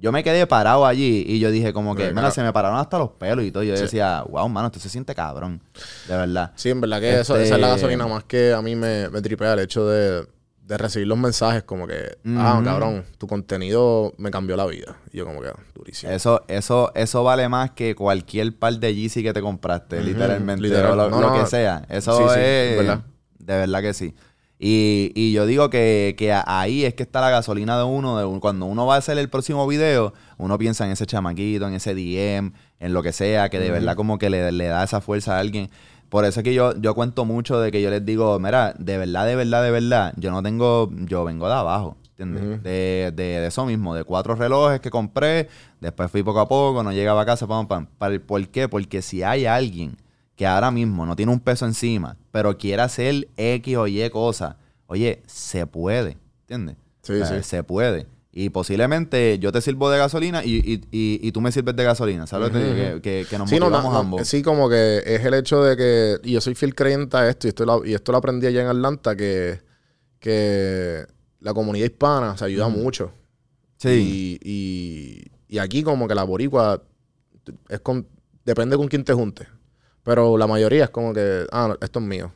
[0.00, 2.30] Yo me quedé parado allí y yo dije como que, mira, claro.
[2.30, 3.62] se me pararon hasta los pelos y todo.
[3.62, 3.82] Yo Sí.
[3.82, 5.60] decía, wow, mano, esto se siente cabrón.
[6.08, 6.52] De verdad.
[6.56, 9.08] Sí, en verdad que eso, esa es la Este- gasolina más que a mí me,
[9.10, 10.26] me tripea el hecho de,
[10.66, 14.96] de recibir los mensajes como que, ah, cabrón, tu contenido me cambió la vida.
[15.12, 16.12] Y yo como que, durísimo.
[16.12, 20.62] Eso, eso, eso vale más que cualquier par de Yeezy que te compraste, Ujú, literalmente.
[20.62, 20.92] literal.
[20.92, 21.40] o lo, No, lo no.
[21.40, 21.84] que sea.
[21.88, 23.00] Eso Sí, es verdad.
[23.38, 24.14] De verdad que sí.
[24.62, 28.18] Y, y yo digo que, que ahí es que está la gasolina de uno.
[28.18, 31.72] De cuando uno va a hacer el próximo video, uno piensa en ese chamaquito, en
[31.72, 35.00] ese DM, en lo que sea, que de verdad como que le, le da esa
[35.00, 35.70] fuerza a alguien.
[36.10, 38.98] Por eso es que yo, yo cuento mucho de que yo les digo, mira, de
[38.98, 42.62] verdad, de verdad, de verdad, yo no tengo, yo vengo de abajo, ¿entiendes?
[42.62, 45.48] De, de, de eso mismo, de cuatro relojes que compré,
[45.80, 47.86] después fui poco a poco, no llegaba a casa, pam, pam.
[48.26, 48.68] ¿Por qué?
[48.68, 49.96] Porque si hay alguien
[50.40, 54.56] que ahora mismo no tiene un peso encima, pero quiere hacer X o Y cosas,
[54.86, 56.76] oye, se puede, ¿entiendes?
[57.02, 57.46] Sí, O sea, sí.
[57.46, 58.06] Se puede.
[58.32, 61.84] Y posiblemente yo te sirvo de gasolina y, y, y, y tú me sirves de
[61.84, 62.48] gasolina, ¿sabes?
[62.48, 62.88] lo que te digo?
[62.92, 63.02] Ujú.
[63.02, 64.26] que, que, que nos Sí, motivamos no, no, ambos.
[64.28, 67.46] sí, como que es el hecho de que, y yo soy fiel creyente a esto,
[67.46, 69.60] y esto lo, y esto lo aprendí allá en Atlanta, que,
[70.20, 71.04] que
[71.40, 73.12] la comunidad hispana se ayuda mucho.
[73.76, 74.38] Sí.
[74.42, 76.82] Y, y, y aquí como que la boricua
[77.68, 78.06] es con,
[78.46, 79.46] depende con quién te juntes.
[80.10, 82.32] Pero la mayoría es como que, ah, no, esto es mío.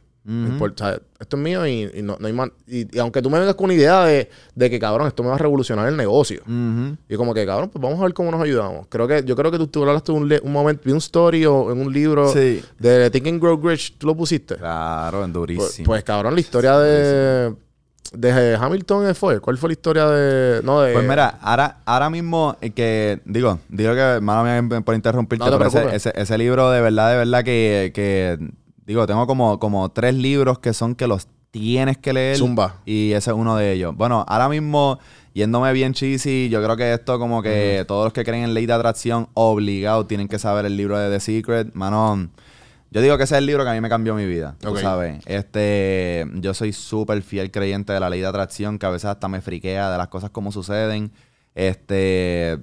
[1.20, 2.48] Esto es mío y, y no, no hay más.
[2.66, 5.28] Y, y aunque tú me vengas con una idea de, de que, cabrón, esto me
[5.28, 6.40] va a revolucionar el negocio.
[6.46, 6.96] Ujú.
[7.08, 8.86] Y como que, cabrón, pues vamos a ver cómo nos ayudamos.
[8.88, 11.70] Creo que, yo creo que tú, tú hablaste un, un momento, vi un story o
[11.72, 12.62] en un libro Sí.
[12.78, 14.56] de Think and Grow Rich, tú lo pusiste.
[14.56, 15.86] Claro, Pues, durísimo.
[15.86, 17.54] pues, cabrón, la historia de,
[18.16, 19.40] de Hamilton fue.
[19.40, 20.62] ¿Cuál fue la historia de.
[20.62, 20.92] No, de.
[20.92, 25.56] Pues mira, ahora, ahora mismo eh, que, digo, digo que, mala por interrumpirte, No te
[25.58, 28.38] pero ese, ese, ese libro de verdad, de verdad que, que,
[28.86, 32.36] digo, tengo como, como tres libros que son que los tienes que leer.
[32.36, 32.80] Zumba.
[32.84, 33.94] Y ese es uno de ellos.
[33.96, 34.98] Bueno, ahora mismo,
[35.34, 38.66] yéndome bien cheesy, yo creo que esto como que todos los que creen en ley
[38.66, 41.72] de atracción, obligados tienen que saber el libro de The Secret.
[41.74, 42.28] Mano,
[42.94, 44.68] yo digo que ese es el libro que a mí me cambió mi vida, tú
[44.82, 45.22] sabes.
[45.26, 49.28] Este, yo soy súper fiel creyente de la ley de atracción, que a veces hasta
[49.28, 51.10] me friquea de las cosas como suceden.
[51.54, 52.58] Este,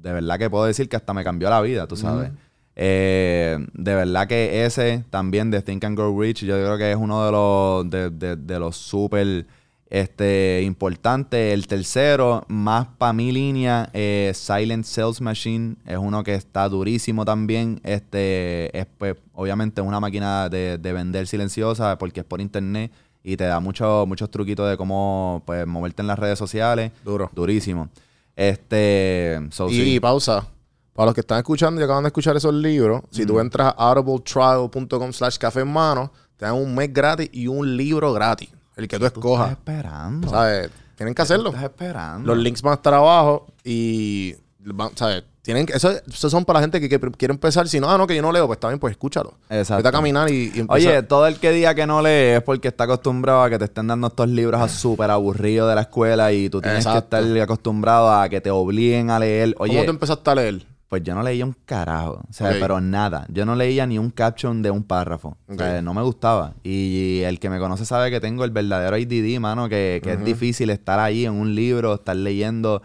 [0.00, 2.30] de verdad que puedo decir que hasta me cambió la vida, tú sabes.
[2.76, 6.96] Eh, de verdad que ese también de Think and Grow Rich, yo creo que es
[6.96, 9.46] uno de los de, de- de los súper
[9.94, 11.54] este, importantes.
[11.54, 17.24] El tercero, más para mi línea, eh, Silent Sales Machine, es uno que está durísimo
[17.24, 17.80] también.
[17.84, 22.90] Este, es pues, obviamente una máquina de, de vender silenciosa porque es por internet
[23.22, 26.90] y te da muchos muchos truquitos de cómo pues, moverte en las redes sociales.
[27.04, 27.30] Duro.
[27.32, 27.88] Durísimo.
[28.34, 29.94] Este, so, Y, sí.
[29.94, 30.44] y pausa.
[30.92, 33.90] Para los que están escuchando y acaban de escuchar esos libros, si tú entras a
[33.92, 38.48] audibletrial.com slash café en mano, te dan un mes gratis y un libro gratis.
[38.76, 39.50] El que tú Estás escojas.
[39.52, 40.28] esperando.
[40.28, 40.70] ¿Sabes?
[40.96, 41.50] Tienen que hacerlo.
[41.50, 42.26] Estás esperando.
[42.34, 45.24] Los links van a estar abajo y, van- ¿sabes?
[45.42, 47.68] Tienen que, eso, eso son para la gente que, que quiere empezar.
[47.68, 49.34] Si no, ah, no, que yo no leo, pues está bien, pues escúchalo.
[49.50, 49.76] Exacto.
[49.76, 52.42] Vete a caminar y, y empieza- Oye, todo el que diga que no lee es
[52.42, 55.82] porque está acostumbrado a que te estén dando estos libros a súper aburridos de la
[55.82, 57.18] escuela y tú tienes Exacto.
[57.18, 59.54] que estar acostumbrado a que te obliguen a leer.
[59.54, 60.66] ¿cómo Oye, te empezaste a leer?
[60.88, 63.26] Pues yo no leía un carajo, o sea, pero nada.
[63.28, 65.36] Yo no leía ni un caption de un párrafo.
[65.48, 66.54] O sea, no me gustaba.
[66.62, 70.24] Y el que me conoce sabe que tengo el verdadero IDD, mano, que, que es
[70.24, 72.82] difícil estar ahí en un libro, estar leyendo,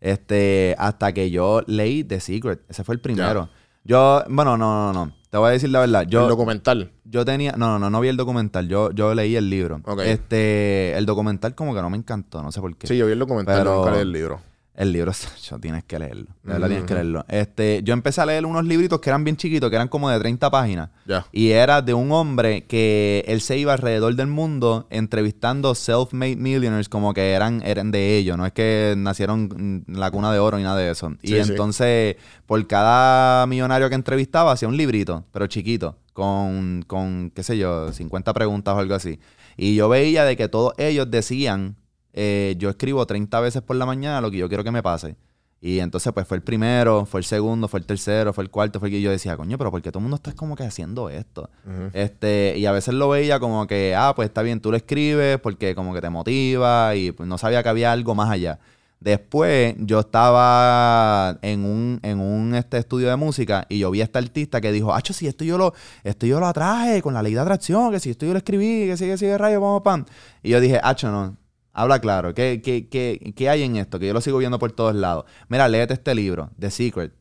[0.00, 2.60] este, hasta que yo leí The Secret.
[2.68, 3.48] Ese fue el primero.
[3.84, 5.12] Yo, bueno, no, no, no.
[5.30, 6.06] Te voy a decir la verdad.
[6.08, 6.92] Yo, el documental.
[7.04, 9.80] yo tenía, no, no, no, no vi el documental, yo, yo leí el libro.
[9.84, 10.00] Ok.
[10.00, 12.86] Este, el documental como que no me encantó, no sé por qué.
[12.86, 14.40] Sí, yo vi el documental, Pero- nunca leí el libro.
[14.78, 15.10] El libro,
[15.42, 17.24] yo tienes que leerlo, de verdad tienes que leerlo.
[17.28, 20.20] Este, yo empecé a leer unos libritos que eran bien chiquitos, que eran como de
[20.20, 20.90] 30 páginas.
[21.32, 26.88] Y era de un hombre que él se iba alrededor del mundo entrevistando self-made millionaires
[26.88, 30.56] como que eran, eran de ellos, no es que nacieron en la cuna de oro
[30.58, 31.10] ni nada de eso.
[31.22, 31.50] Y Sí, sí.
[31.50, 32.14] entonces,
[32.46, 37.92] por cada millonario que entrevistaba, hacía un librito, pero chiquito, con, con, qué sé yo,
[37.92, 39.18] 50 preguntas o algo así.
[39.56, 41.74] Y yo veía de que todos ellos decían,
[42.20, 45.14] eh, yo escribo 30 veces por la mañana lo que yo quiero que me pase.
[45.60, 48.80] Y entonces, pues fue el primero, fue el segundo, fue el tercero, fue el cuarto,
[48.80, 50.64] fue el que yo decía, coño, pero ¿por qué todo el mundo está como que
[50.64, 51.48] haciendo esto?
[51.92, 55.38] Este, y a veces lo veía como que, ah, pues está bien, tú lo escribes
[55.38, 58.58] porque como que te motiva y pues no sabía que había algo más allá.
[58.98, 64.04] Después yo estaba en un, en un este, estudio de música y yo vi a
[64.04, 67.22] este artista que dijo, acho, si esto yo lo, esto yo lo atraje con la
[67.22, 69.60] ley de atracción, que si esto yo lo escribí, que si, que si, que rayo,
[69.60, 70.04] vamos, pam.
[70.42, 71.36] Y yo dije, acho, no,
[71.78, 74.00] habla claro, ¿qué, qué, qué, qué hay en esto?
[74.00, 75.26] Que yo lo sigo viendo por todos lados.
[75.48, 77.12] Mira, léete este libro, The Secret.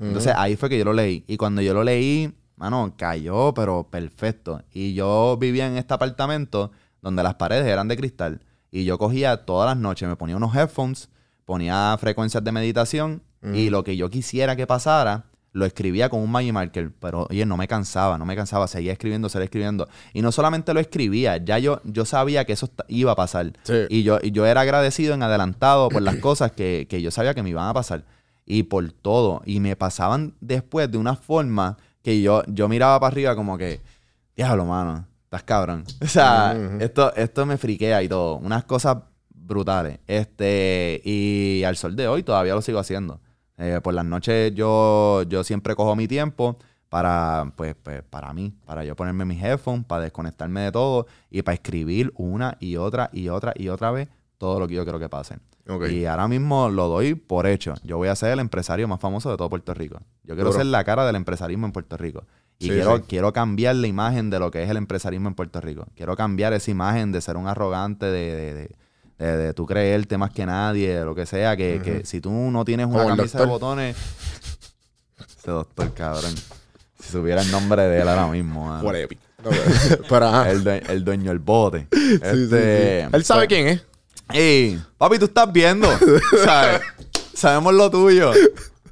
[0.00, 1.24] Entonces ahí fue que yo lo leí.
[1.26, 4.62] Y cuando yo lo leí, mano, cayó, pero perfecto.
[4.72, 6.70] Y yo vivía en este apartamento
[7.02, 8.40] donde las paredes eran de cristal.
[8.70, 11.10] Y yo cogía todas las noches, me ponía unos headphones,
[11.44, 16.30] ponía frecuencias de meditación y lo que yo quisiera que pasara, lo escribía con un
[16.30, 16.92] Magic Marker.
[17.00, 18.68] Pero oye, no me cansaba, no me cansaba.
[18.68, 19.88] Seguía escribiendo, seguía escribiendo.
[20.12, 23.52] Y no solamente lo escribía, ya yo, yo sabía que eso iba a pasar.
[23.62, 23.86] Sí.
[23.88, 27.34] Y yo, y yo era agradecido en adelantado por las cosas que, que yo sabía
[27.34, 28.04] que me iban a pasar.
[28.44, 29.42] Y por todo.
[29.44, 33.80] Y me pasaban después de una forma que yo, yo miraba para arriba como que,
[34.36, 35.84] diablo, mano, estás cabrón.
[36.00, 38.36] O sea, esto, esto me friquea y todo.
[38.36, 38.98] Unas cosas
[39.30, 39.98] brutales.
[40.06, 43.20] Este, y al sol de hoy todavía lo sigo haciendo.
[43.58, 48.54] Eh, por las noches yo, yo siempre cojo mi tiempo para, pues, pues, para mí,
[48.64, 53.10] para yo ponerme mis headphones, para desconectarme de todo y para escribir una y otra
[53.12, 55.36] y otra y otra vez todo lo que yo quiero que pase.
[55.90, 57.74] Y ahora mismo lo doy por hecho.
[57.82, 59.98] Yo voy a ser el empresario más famoso de todo Puerto Rico.
[60.24, 60.52] Yo quiero Duro.
[60.60, 62.24] ser la cara del empresarismo en Puerto Rico.
[62.58, 63.02] Y Sí, quiero, sí.
[63.06, 65.86] quiero cambiar la imagen de lo que es el empresarismo en Puerto Rico.
[65.94, 68.76] Quiero cambiar esa imagen de ser un arrogante, de, de, de,
[69.18, 71.56] de- de tú creerte más que nadie, de lo que sea.
[71.56, 73.96] Que, que si tú no tienes una Como camisa de botones...
[75.38, 76.34] Ese doctor, cabrón.
[77.02, 78.78] Si supiera el nombre de él ahora mismo.
[78.82, 79.18] Por epic.
[80.08, 80.44] Pero.
[80.46, 81.86] El, due- el dueño del bote.
[81.92, 83.08] Sí, sí, Este, sí.
[83.12, 83.82] Él sabe pues, quién es.
[84.30, 85.88] Ey, papi, tú estás viendo.
[86.44, 86.80] ¿Sabes?
[87.34, 88.32] Sabemos lo tuyo.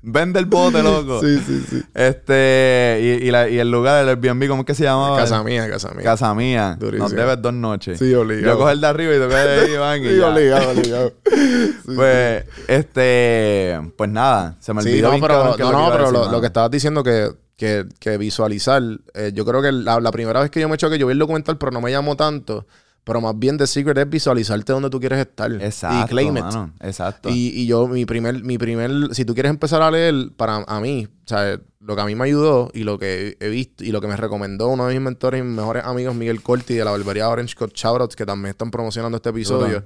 [0.09, 1.21] Vende el bote, loco.
[1.25, 1.83] Sí, sí, sí.
[1.93, 5.17] Este, y, y, la- y el lugar del Airbnb, ¿cómo es que se llamaba?
[5.19, 6.05] Casa mía, casa mía.
[6.05, 6.77] Casa mía.
[6.79, 7.09] Durísimo.
[7.09, 7.99] Nos debes dos noches.
[7.99, 8.53] Sí, obligado.
[8.55, 10.05] Yo cojo el de arriba y tú coges de Iván.
[10.05, 10.29] y Sí, ya.
[10.29, 11.13] obligado, obligado.
[11.97, 15.63] Pues, este, pues nada, se me Sí, olvidó no, bien pero, cabrón no, lo que
[15.63, 16.33] no, iba a pero decir, lo, mano.
[16.33, 18.83] lo que estabas diciendo que, que, que visualizar,
[19.15, 21.19] eh, yo creo que la, la primera vez que yo me choqué, yo vi el
[21.19, 22.67] documental, pero no me llamó tanto,
[23.07, 25.53] Pero más bien The Secret es visualizarte donde tú quieres estar.
[25.63, 26.43] Exacto, y claim it.
[26.43, 27.29] mano, Exacto.
[27.31, 30.81] Y, y yo, mi primer, mi primer, si tú quieres empezar a leer, para a
[30.81, 33.93] mí, o sea, lo que a mí me ayudó y lo que he visto y
[33.93, 36.85] lo que me recomendó uno de mis mentores y mis mejores amigos, Miguel Corti, de
[36.85, 39.85] la barbería Orange Cut Shoutouts, que también están promocionando este episodio,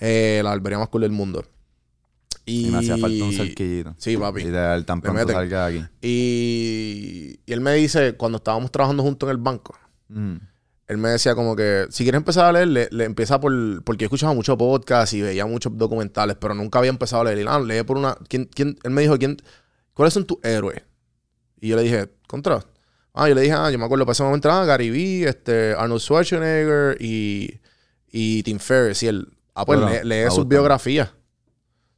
[0.00, 1.44] eh, la barbería más cool del mundo.
[2.46, 3.94] Y, Y me hacía falta un cerquillito.
[3.98, 4.44] Sí, papi.
[4.44, 5.86] Literal, tan Le pronto salga de aquí.
[6.00, 9.76] Y, y él me dice, cuando estábamos trabajando juntos en el banco,
[10.08, 10.36] Mm.
[10.88, 13.52] Él me decía como que si quieres empezar a leer, le, le empieza por...
[13.82, 17.38] Porque yo escuchaba mucho podcast y veía muchos documentales, pero nunca había empezado a leer.
[17.38, 18.16] Y lee por una...
[18.28, 18.78] ¿quién, quién?
[18.84, 19.36] Él me dijo, ¿quién,
[19.94, 20.82] ¿cuáles son tus héroes?
[21.60, 22.64] Y yo le dije, contra.
[23.14, 25.74] Ah, yo le dije, ah, yo me acuerdo para ese momento, ah, Gary Vee, este,
[25.76, 27.60] Arnold Schwarzenegger y,
[28.12, 29.02] y Tim Ferriss.
[29.02, 31.10] Y él, ah, pues Bueno, lee, lee sus biografías.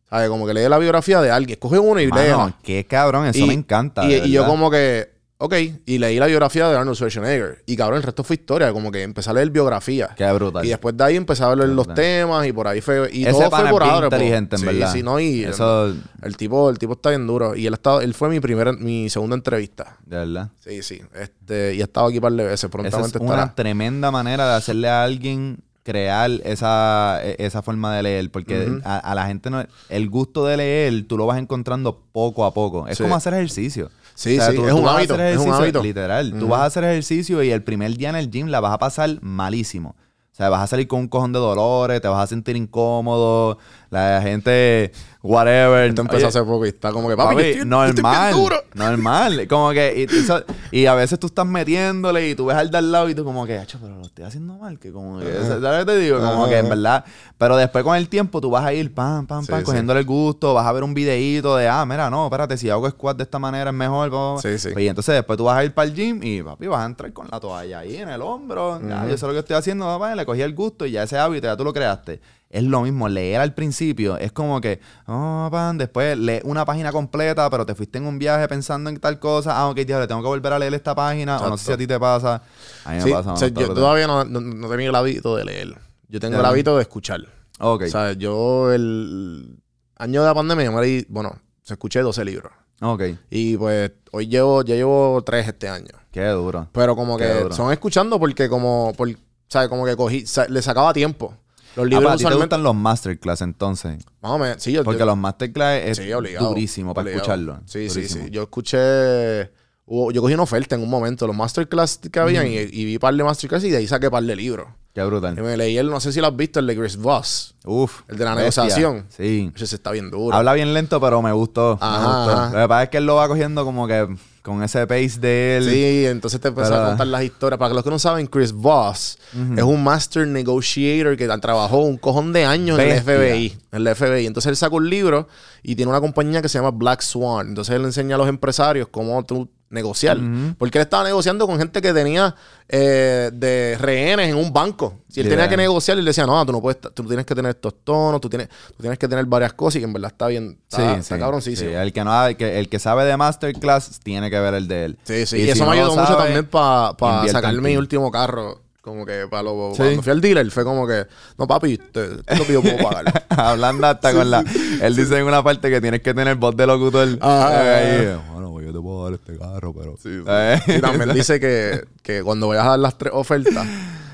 [0.09, 0.31] ¿Sabes?
[0.31, 1.59] Como que lee la biografía de alguien.
[1.59, 2.57] Coge uno y léela.
[2.63, 4.07] qué cabrón, eso Y- me encanta.
[4.11, 5.11] Y, yo como que,
[5.41, 5.55] ok,
[5.87, 7.63] y leí la biografía de Arnold Schwarzenegger.
[7.67, 10.11] Y cabrón, el resto fue historia, como que empecé a leer biografía.
[10.17, 10.65] Qué brutal.
[10.65, 11.95] Y después de ahí empecé a ver Qué los brutal.
[11.95, 13.09] temas y por ahí fue.
[13.13, 14.09] Y Ese todo fue por ahora.
[14.11, 14.17] po.
[14.17, 14.93] inteligente, en sí, verdad.
[14.93, 17.55] Sí, no, y Eso, el tipo, el tipo está bien duro.
[17.55, 19.97] Y él estaba, él fue mi primera, mi segunda entrevista.
[20.05, 20.51] de verdad.
[20.59, 21.01] Sí, sí.
[21.15, 22.61] Este, y he estado aquí un par de veces.
[22.61, 23.43] Esa Prontamente es estará.
[23.45, 28.31] una tremenda manera de hacerle a alguien crear esa, e- esa forma de leer.
[28.31, 29.65] Porque a, a la gente no...
[29.89, 32.87] El gusto de leer, tú lo vas encontrando poco a poco.
[32.89, 33.05] Es Sí.
[33.05, 33.89] como hacer ejercicio.
[34.19, 35.81] Sí, O sea, sí, tú- es tú un hábito, es un ejercicio, hábito.
[35.81, 36.31] Literal.
[36.33, 36.49] Tú Ujú.
[36.49, 39.11] vas a hacer ejercicio y el primer día en el gym la vas a pasar
[39.23, 39.91] malísimo.
[39.91, 43.59] O sea, vas a salir con un cojón de dolores, te vas a sentir incómodo,
[43.91, 45.89] la gente, whatever.
[45.89, 48.57] Esto empezó Oye, hace poco y está como que, papi, estoy, estoy normal, duro.
[48.75, 52.71] normal, como que y, eso- y a veces tú estás metiéndole y tú ves al
[52.71, 55.19] de al lado y tú como que, "Acho, pero lo estoy haciendo mal, que como
[55.21, 56.21] que, ¿sabes te digo?
[56.21, 57.05] Como que en verdad,
[57.37, 59.65] pero después con el tiempo tú vas a ir pam, pam, pam, sí.
[59.65, 62.89] cogiéndole el gusto, vas a ver un videíto de, ah, mira, no, espérate, si hago
[62.91, 64.43] squat de esta manera es mejor, bla, bla, bla".
[64.43, 64.71] Sí, sí.
[64.73, 66.87] Pues, y entonces después tú vas a ir para el gym y, papi, vas a
[66.87, 69.87] entrar con la toalla ahí en el hombro, ya, yo sé lo que estoy haciendo,
[69.87, 72.21] papá, le cogí el gusto y ya ese hábito ya tú lo creaste.
[72.51, 76.93] Es lo mismo, leer al principio es como que, oh, pan, después lee una página
[76.93, 80.07] completa, pero te fuiste en un viaje pensando en tal cosa, ah, ok, tío, le
[80.07, 82.41] tengo que volver a leer esta página, o no sé si a ti te pasa.
[82.87, 83.33] A mí me pasa.
[83.35, 85.75] o sea, yo todavía no, no, no tenido el hábito de leer.
[86.09, 87.21] Yo tengo el hábito de escuchar.
[87.61, 89.59] Ok, O sea, yo el
[89.97, 92.51] año de la pandemia me leí, bueno, se escuché 12 libros.
[92.81, 95.93] ok, Y pues hoy llevo, ya llevo 3 este año.
[96.11, 96.67] qué duro.
[96.73, 97.55] Pero como Qué que duro.
[97.55, 99.11] son escuchando porque como, por,
[99.49, 99.69] ¿sabes?
[99.69, 101.35] Como que cogí, le sacaba tiempo.
[101.77, 102.45] Los Ah, libros para ti te usualmente...
[102.57, 104.05] gustan los masterclass entonces.
[104.21, 107.23] Más o menos, sí, yo, Porque yo- los masterclass es sí, obligado, durísimo para obligado.
[107.23, 107.61] escucharlo.
[107.67, 108.25] Sí, sí, Durísimo.
[108.25, 108.31] sí.
[108.31, 109.51] Yo escuché...
[109.87, 112.99] hubo- yo cogí una oferta en un momento, los masterclass que habían, y, y vi
[112.99, 114.67] par de masterclass y de ahí saqué par de libros.
[114.95, 115.39] Qué brutal.
[115.39, 117.55] Y me leí el, no sé si lo has visto, el de Chris Voss.
[117.65, 118.01] Uf.
[118.09, 118.65] El de la bestia.
[118.65, 119.07] negociación.
[119.11, 119.53] Sí.
[119.55, 120.37] Ese está bien duro.
[120.37, 121.79] Habla bien lento, pero me gustó.
[121.81, 122.33] me Ajá, gustó.
[122.33, 122.51] ajá.
[122.57, 124.09] Lo que pasa es que él lo va cogiendo como que
[124.49, 125.65] con ese pace de él.
[125.71, 127.59] Sí, entonces te empezó a contar las historias.
[127.59, 129.19] Para los que no saben, Chris Voss
[129.57, 133.01] es un master negotiator que trabajó un cojón de años en el.
[133.01, 133.59] FBI.
[133.73, 134.27] En el FBI.
[134.27, 135.29] Entonces él sacó un libro
[135.63, 137.49] y tiene una compañía que se llama Black Swan.
[137.49, 140.19] Entonces él enseña a los empresarios cómo tú negociar.
[140.59, 142.35] Porque él estaba negociando con gente que tenía
[142.69, 144.95] eh, de rehenes en un banco.
[145.09, 145.37] Si él Yeah.
[145.37, 148.21] tenía que negociar, él decía, no, tú no puedes, tú tienes que tener estos tonos,
[148.21, 150.77] tú tienes, tú tienes que tener varias cosas y que en verdad está bien, Sí,
[150.81, 151.71] está, sí, está cabroncísimo.
[151.71, 151.77] sí.
[151.77, 154.85] El que no el que, el que sabe de masterclass tiene que ver el de
[154.85, 154.99] él.
[155.05, 155.39] Sí, sí.
[155.39, 157.77] Y eso me ayudó mucho también para invierte sacar mi ti.
[157.77, 158.61] último carro.
[158.89, 159.79] Como que para lo, Sí.
[159.83, 161.07] cuando fui al dealer fue como que,
[161.39, 163.27] no papi, te, lo pido puedo pagar.
[163.31, 164.45] Hablando hasta con la.
[164.83, 167.09] Él dice en una parte que tienes que tener voz de locutor.
[167.21, 167.83] Ajá.
[167.83, 169.95] Eh, bueno, pues yo te puedo dar este carro, pero.
[170.05, 173.67] Eh, Y también dice que, que cuando vayas a dar las tres ofertas,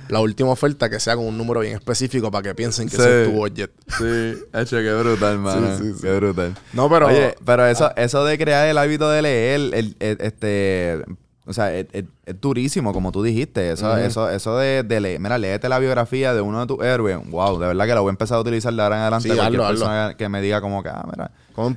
[0.09, 3.03] la última oferta que sea con un número bien específico para que piensen que Sí.
[3.03, 3.71] es tu budget.
[3.99, 5.79] Sí, hecho, qué brutal, mano.
[5.79, 6.01] Sí, sí, sí.
[6.03, 6.55] Qué brutal.
[6.75, 11.03] No, pero- Oye, pero eso, eso de crear el hábito de leer, el- el- este.
[11.47, 13.71] O sea, es, es- es durísimo, como tú dijiste.
[13.73, 15.21] Eso, eso, eso de, de leer.
[15.21, 17.19] Mira, léete la biografía de uno de tus héroes.
[17.31, 19.29] Wow, de verdad que la voy a empezar a utilizar de ahora en adelante.
[19.29, 21.31] Sí, cualquier hazlo, que me diga como que, ah, mira.
[21.55, 21.77] ¿Cómo.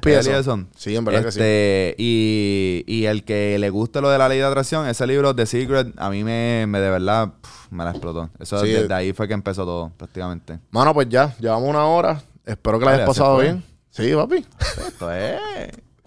[0.78, 1.40] Sí, en verdad que sí.
[1.40, 5.36] Este, Y, y el que le guste lo de la ley de atracción, ese libro,
[5.36, 7.34] The Secret, a mí me, me de verdad,
[7.70, 8.30] me la explotó.
[8.40, 8.70] Eso Sí.
[8.72, 10.60] desde ahí fue que empezó todo, prácticamente.
[10.72, 12.22] Mano, pues ya, llevamos una hora.
[12.46, 13.64] Espero que la Vale, hayas pasado bien.
[13.90, 14.46] Sí, papi.
[14.88, 15.40] Esto es.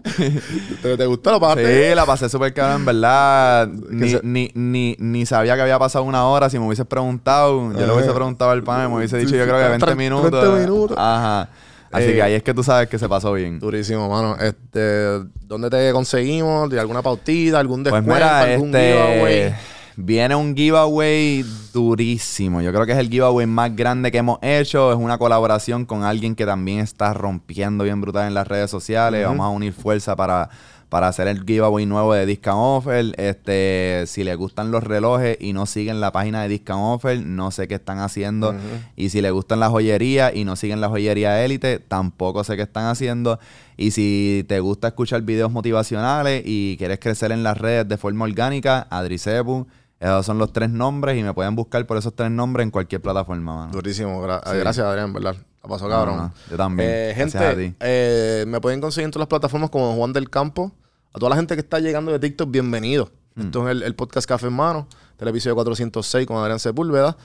[0.83, 1.33] ¿Te, te gustó?
[1.33, 1.91] ¿Lo pagaste?
[1.91, 3.69] Sí, la pasé súper cabrón, en verdad.
[3.69, 6.49] Ni, se- ni, ni, ni sabía que había pasado una hora.
[6.51, 9.59] Si me hubieses preguntado, yo le hubiese preguntado al pan, me hubiese dicho, yo creo
[9.59, 10.31] que 20 tre- minutos.
[10.31, 10.97] 30 minutos.
[10.99, 11.49] Ajá.
[11.93, 13.59] Así Eh, que ahí es que tú sabes que se pasó bien.
[13.59, 14.37] Durísimo, mano.
[14.41, 16.71] Este, ¿Dónde te conseguimos?
[16.71, 17.59] ¿De alguna pautita?
[17.59, 18.15] ¿Algún Pues descuento?
[18.15, 18.93] mira, ¿Algún este.
[18.93, 19.55] giveaway?
[20.03, 21.45] Viene un giveaway
[21.75, 22.63] durísimo.
[22.63, 24.93] Yo creo que es el giveaway más grande que hemos hecho.
[24.93, 29.27] Es una colaboración con alguien que también está rompiendo bien brutal en las redes sociales.
[29.27, 30.49] Vamos a unir fuerza para,
[30.89, 33.15] para hacer el giveaway nuevo de Discount Offer.
[33.19, 37.51] Este, si les gustan los relojes y no siguen la página de Discount Offer, no
[37.51, 38.55] sé qué están haciendo.
[38.97, 42.63] Y si les gustan las joyerías y no siguen la joyería élite, tampoco sé qué
[42.63, 43.39] están haciendo.
[43.77, 48.25] Y si te gusta escuchar videos motivacionales y quieres crecer en las redes de forma
[48.25, 49.67] orgánica, Adricepu.
[50.01, 53.03] Esos son los tres nombres y me pueden buscar por esos tres nombres en cualquier
[53.03, 53.73] plataforma, mano.
[53.73, 54.21] Durísimo.
[54.27, 54.57] Gra- Sí.
[54.59, 55.37] Gracias, Adrián, ¿verdad?
[55.63, 56.17] La pasó cabrón.
[56.17, 56.89] no, yo también.
[56.91, 57.77] Eh, Gracias a gente, ti.
[57.81, 60.73] eh, me pueden conseguir en todas las plataformas como Juan del Campo.
[61.13, 63.11] A toda la gente que está llegando de TikTok, bienvenido.
[63.35, 63.43] Hmm.
[63.43, 64.89] Esto es el, el podcast Café en Mano,
[65.19, 67.17] del episodio 406 con Adrián Sepúlveda.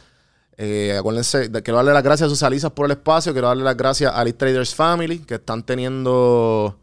[0.58, 3.32] Eh, acuérdense, de- quiero darle las gracias a sus alisas por el espacio.
[3.32, 6.78] Quiero darle las gracias a Elite Traders Family, que están teniendo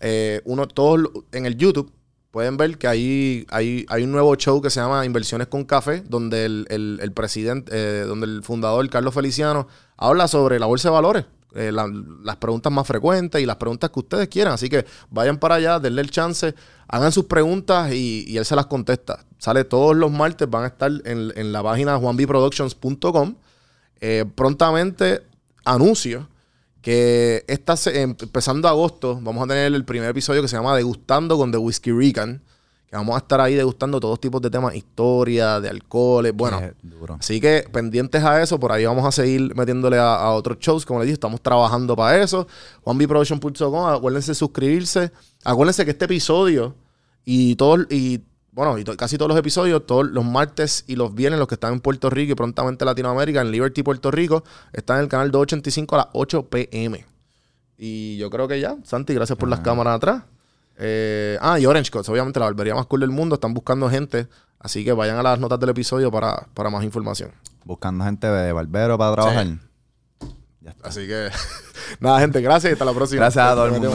[0.00, 1.00] eh, uno, todos
[1.32, 1.90] en el YouTube.
[2.36, 6.02] Pueden ver que hay, hay, hay un nuevo show que se llama Inversiones con Café,
[6.06, 10.92] donde el, el- presidente, eh, donde el fundador Carlos Feliciano habla sobre la bolsa de
[10.92, 11.24] valores,
[11.54, 11.90] eh, la-
[12.22, 14.52] las preguntas más frecuentes y las preguntas que ustedes quieran.
[14.52, 16.54] Así que vayan para allá, denle el chance,
[16.88, 19.24] hagan sus preguntas y, y él se las contesta.
[19.38, 23.34] Sale todos los martes, van a estar en, en la página juanbproductions.com.
[24.02, 25.22] Eh, prontamente
[25.64, 26.28] anuncio
[26.86, 31.36] que esta em- empezando agosto vamos a tener el primer episodio que se llama Degustando
[31.36, 32.40] con The Whiskey Rican.
[32.88, 36.60] Que vamos a estar ahí degustando todos tipos de temas, historia, de alcoholes, bueno.
[37.18, 40.86] Así que pendientes a eso, por ahí vamos a seguir metiéndole a, a otros shows,
[40.86, 42.46] como les dije, estamos trabajando para eso.
[42.84, 45.10] OneBProduction.com, acuérdense de suscribirse.
[45.42, 46.76] Acuérdense que este episodio
[47.24, 48.20] y todos, y
[48.56, 51.54] bueno, y to- casi todos los episodios, todos los martes y los viernes, los que
[51.56, 54.42] están en Puerto Rico y prontamente Latinoamérica, en Liberty, Puerto Rico,
[54.72, 57.04] están en el canal 285 a las 8 pm.
[57.76, 60.22] Y yo creo que ya, Santi, gracias por las cámaras atrás.
[60.78, 64.26] Eh, ah, y Orange Cuts, obviamente la barbería más cool del mundo, están buscando gente.
[64.58, 67.32] Así que vayan a las notas del episodio para, para más información.
[67.64, 69.46] Buscando gente de barbero para trabajar.
[70.82, 71.28] Así que,
[72.00, 73.20] nada, gente, gracias y hasta la próxima.
[73.20, 73.92] Gracias a todo el mundo.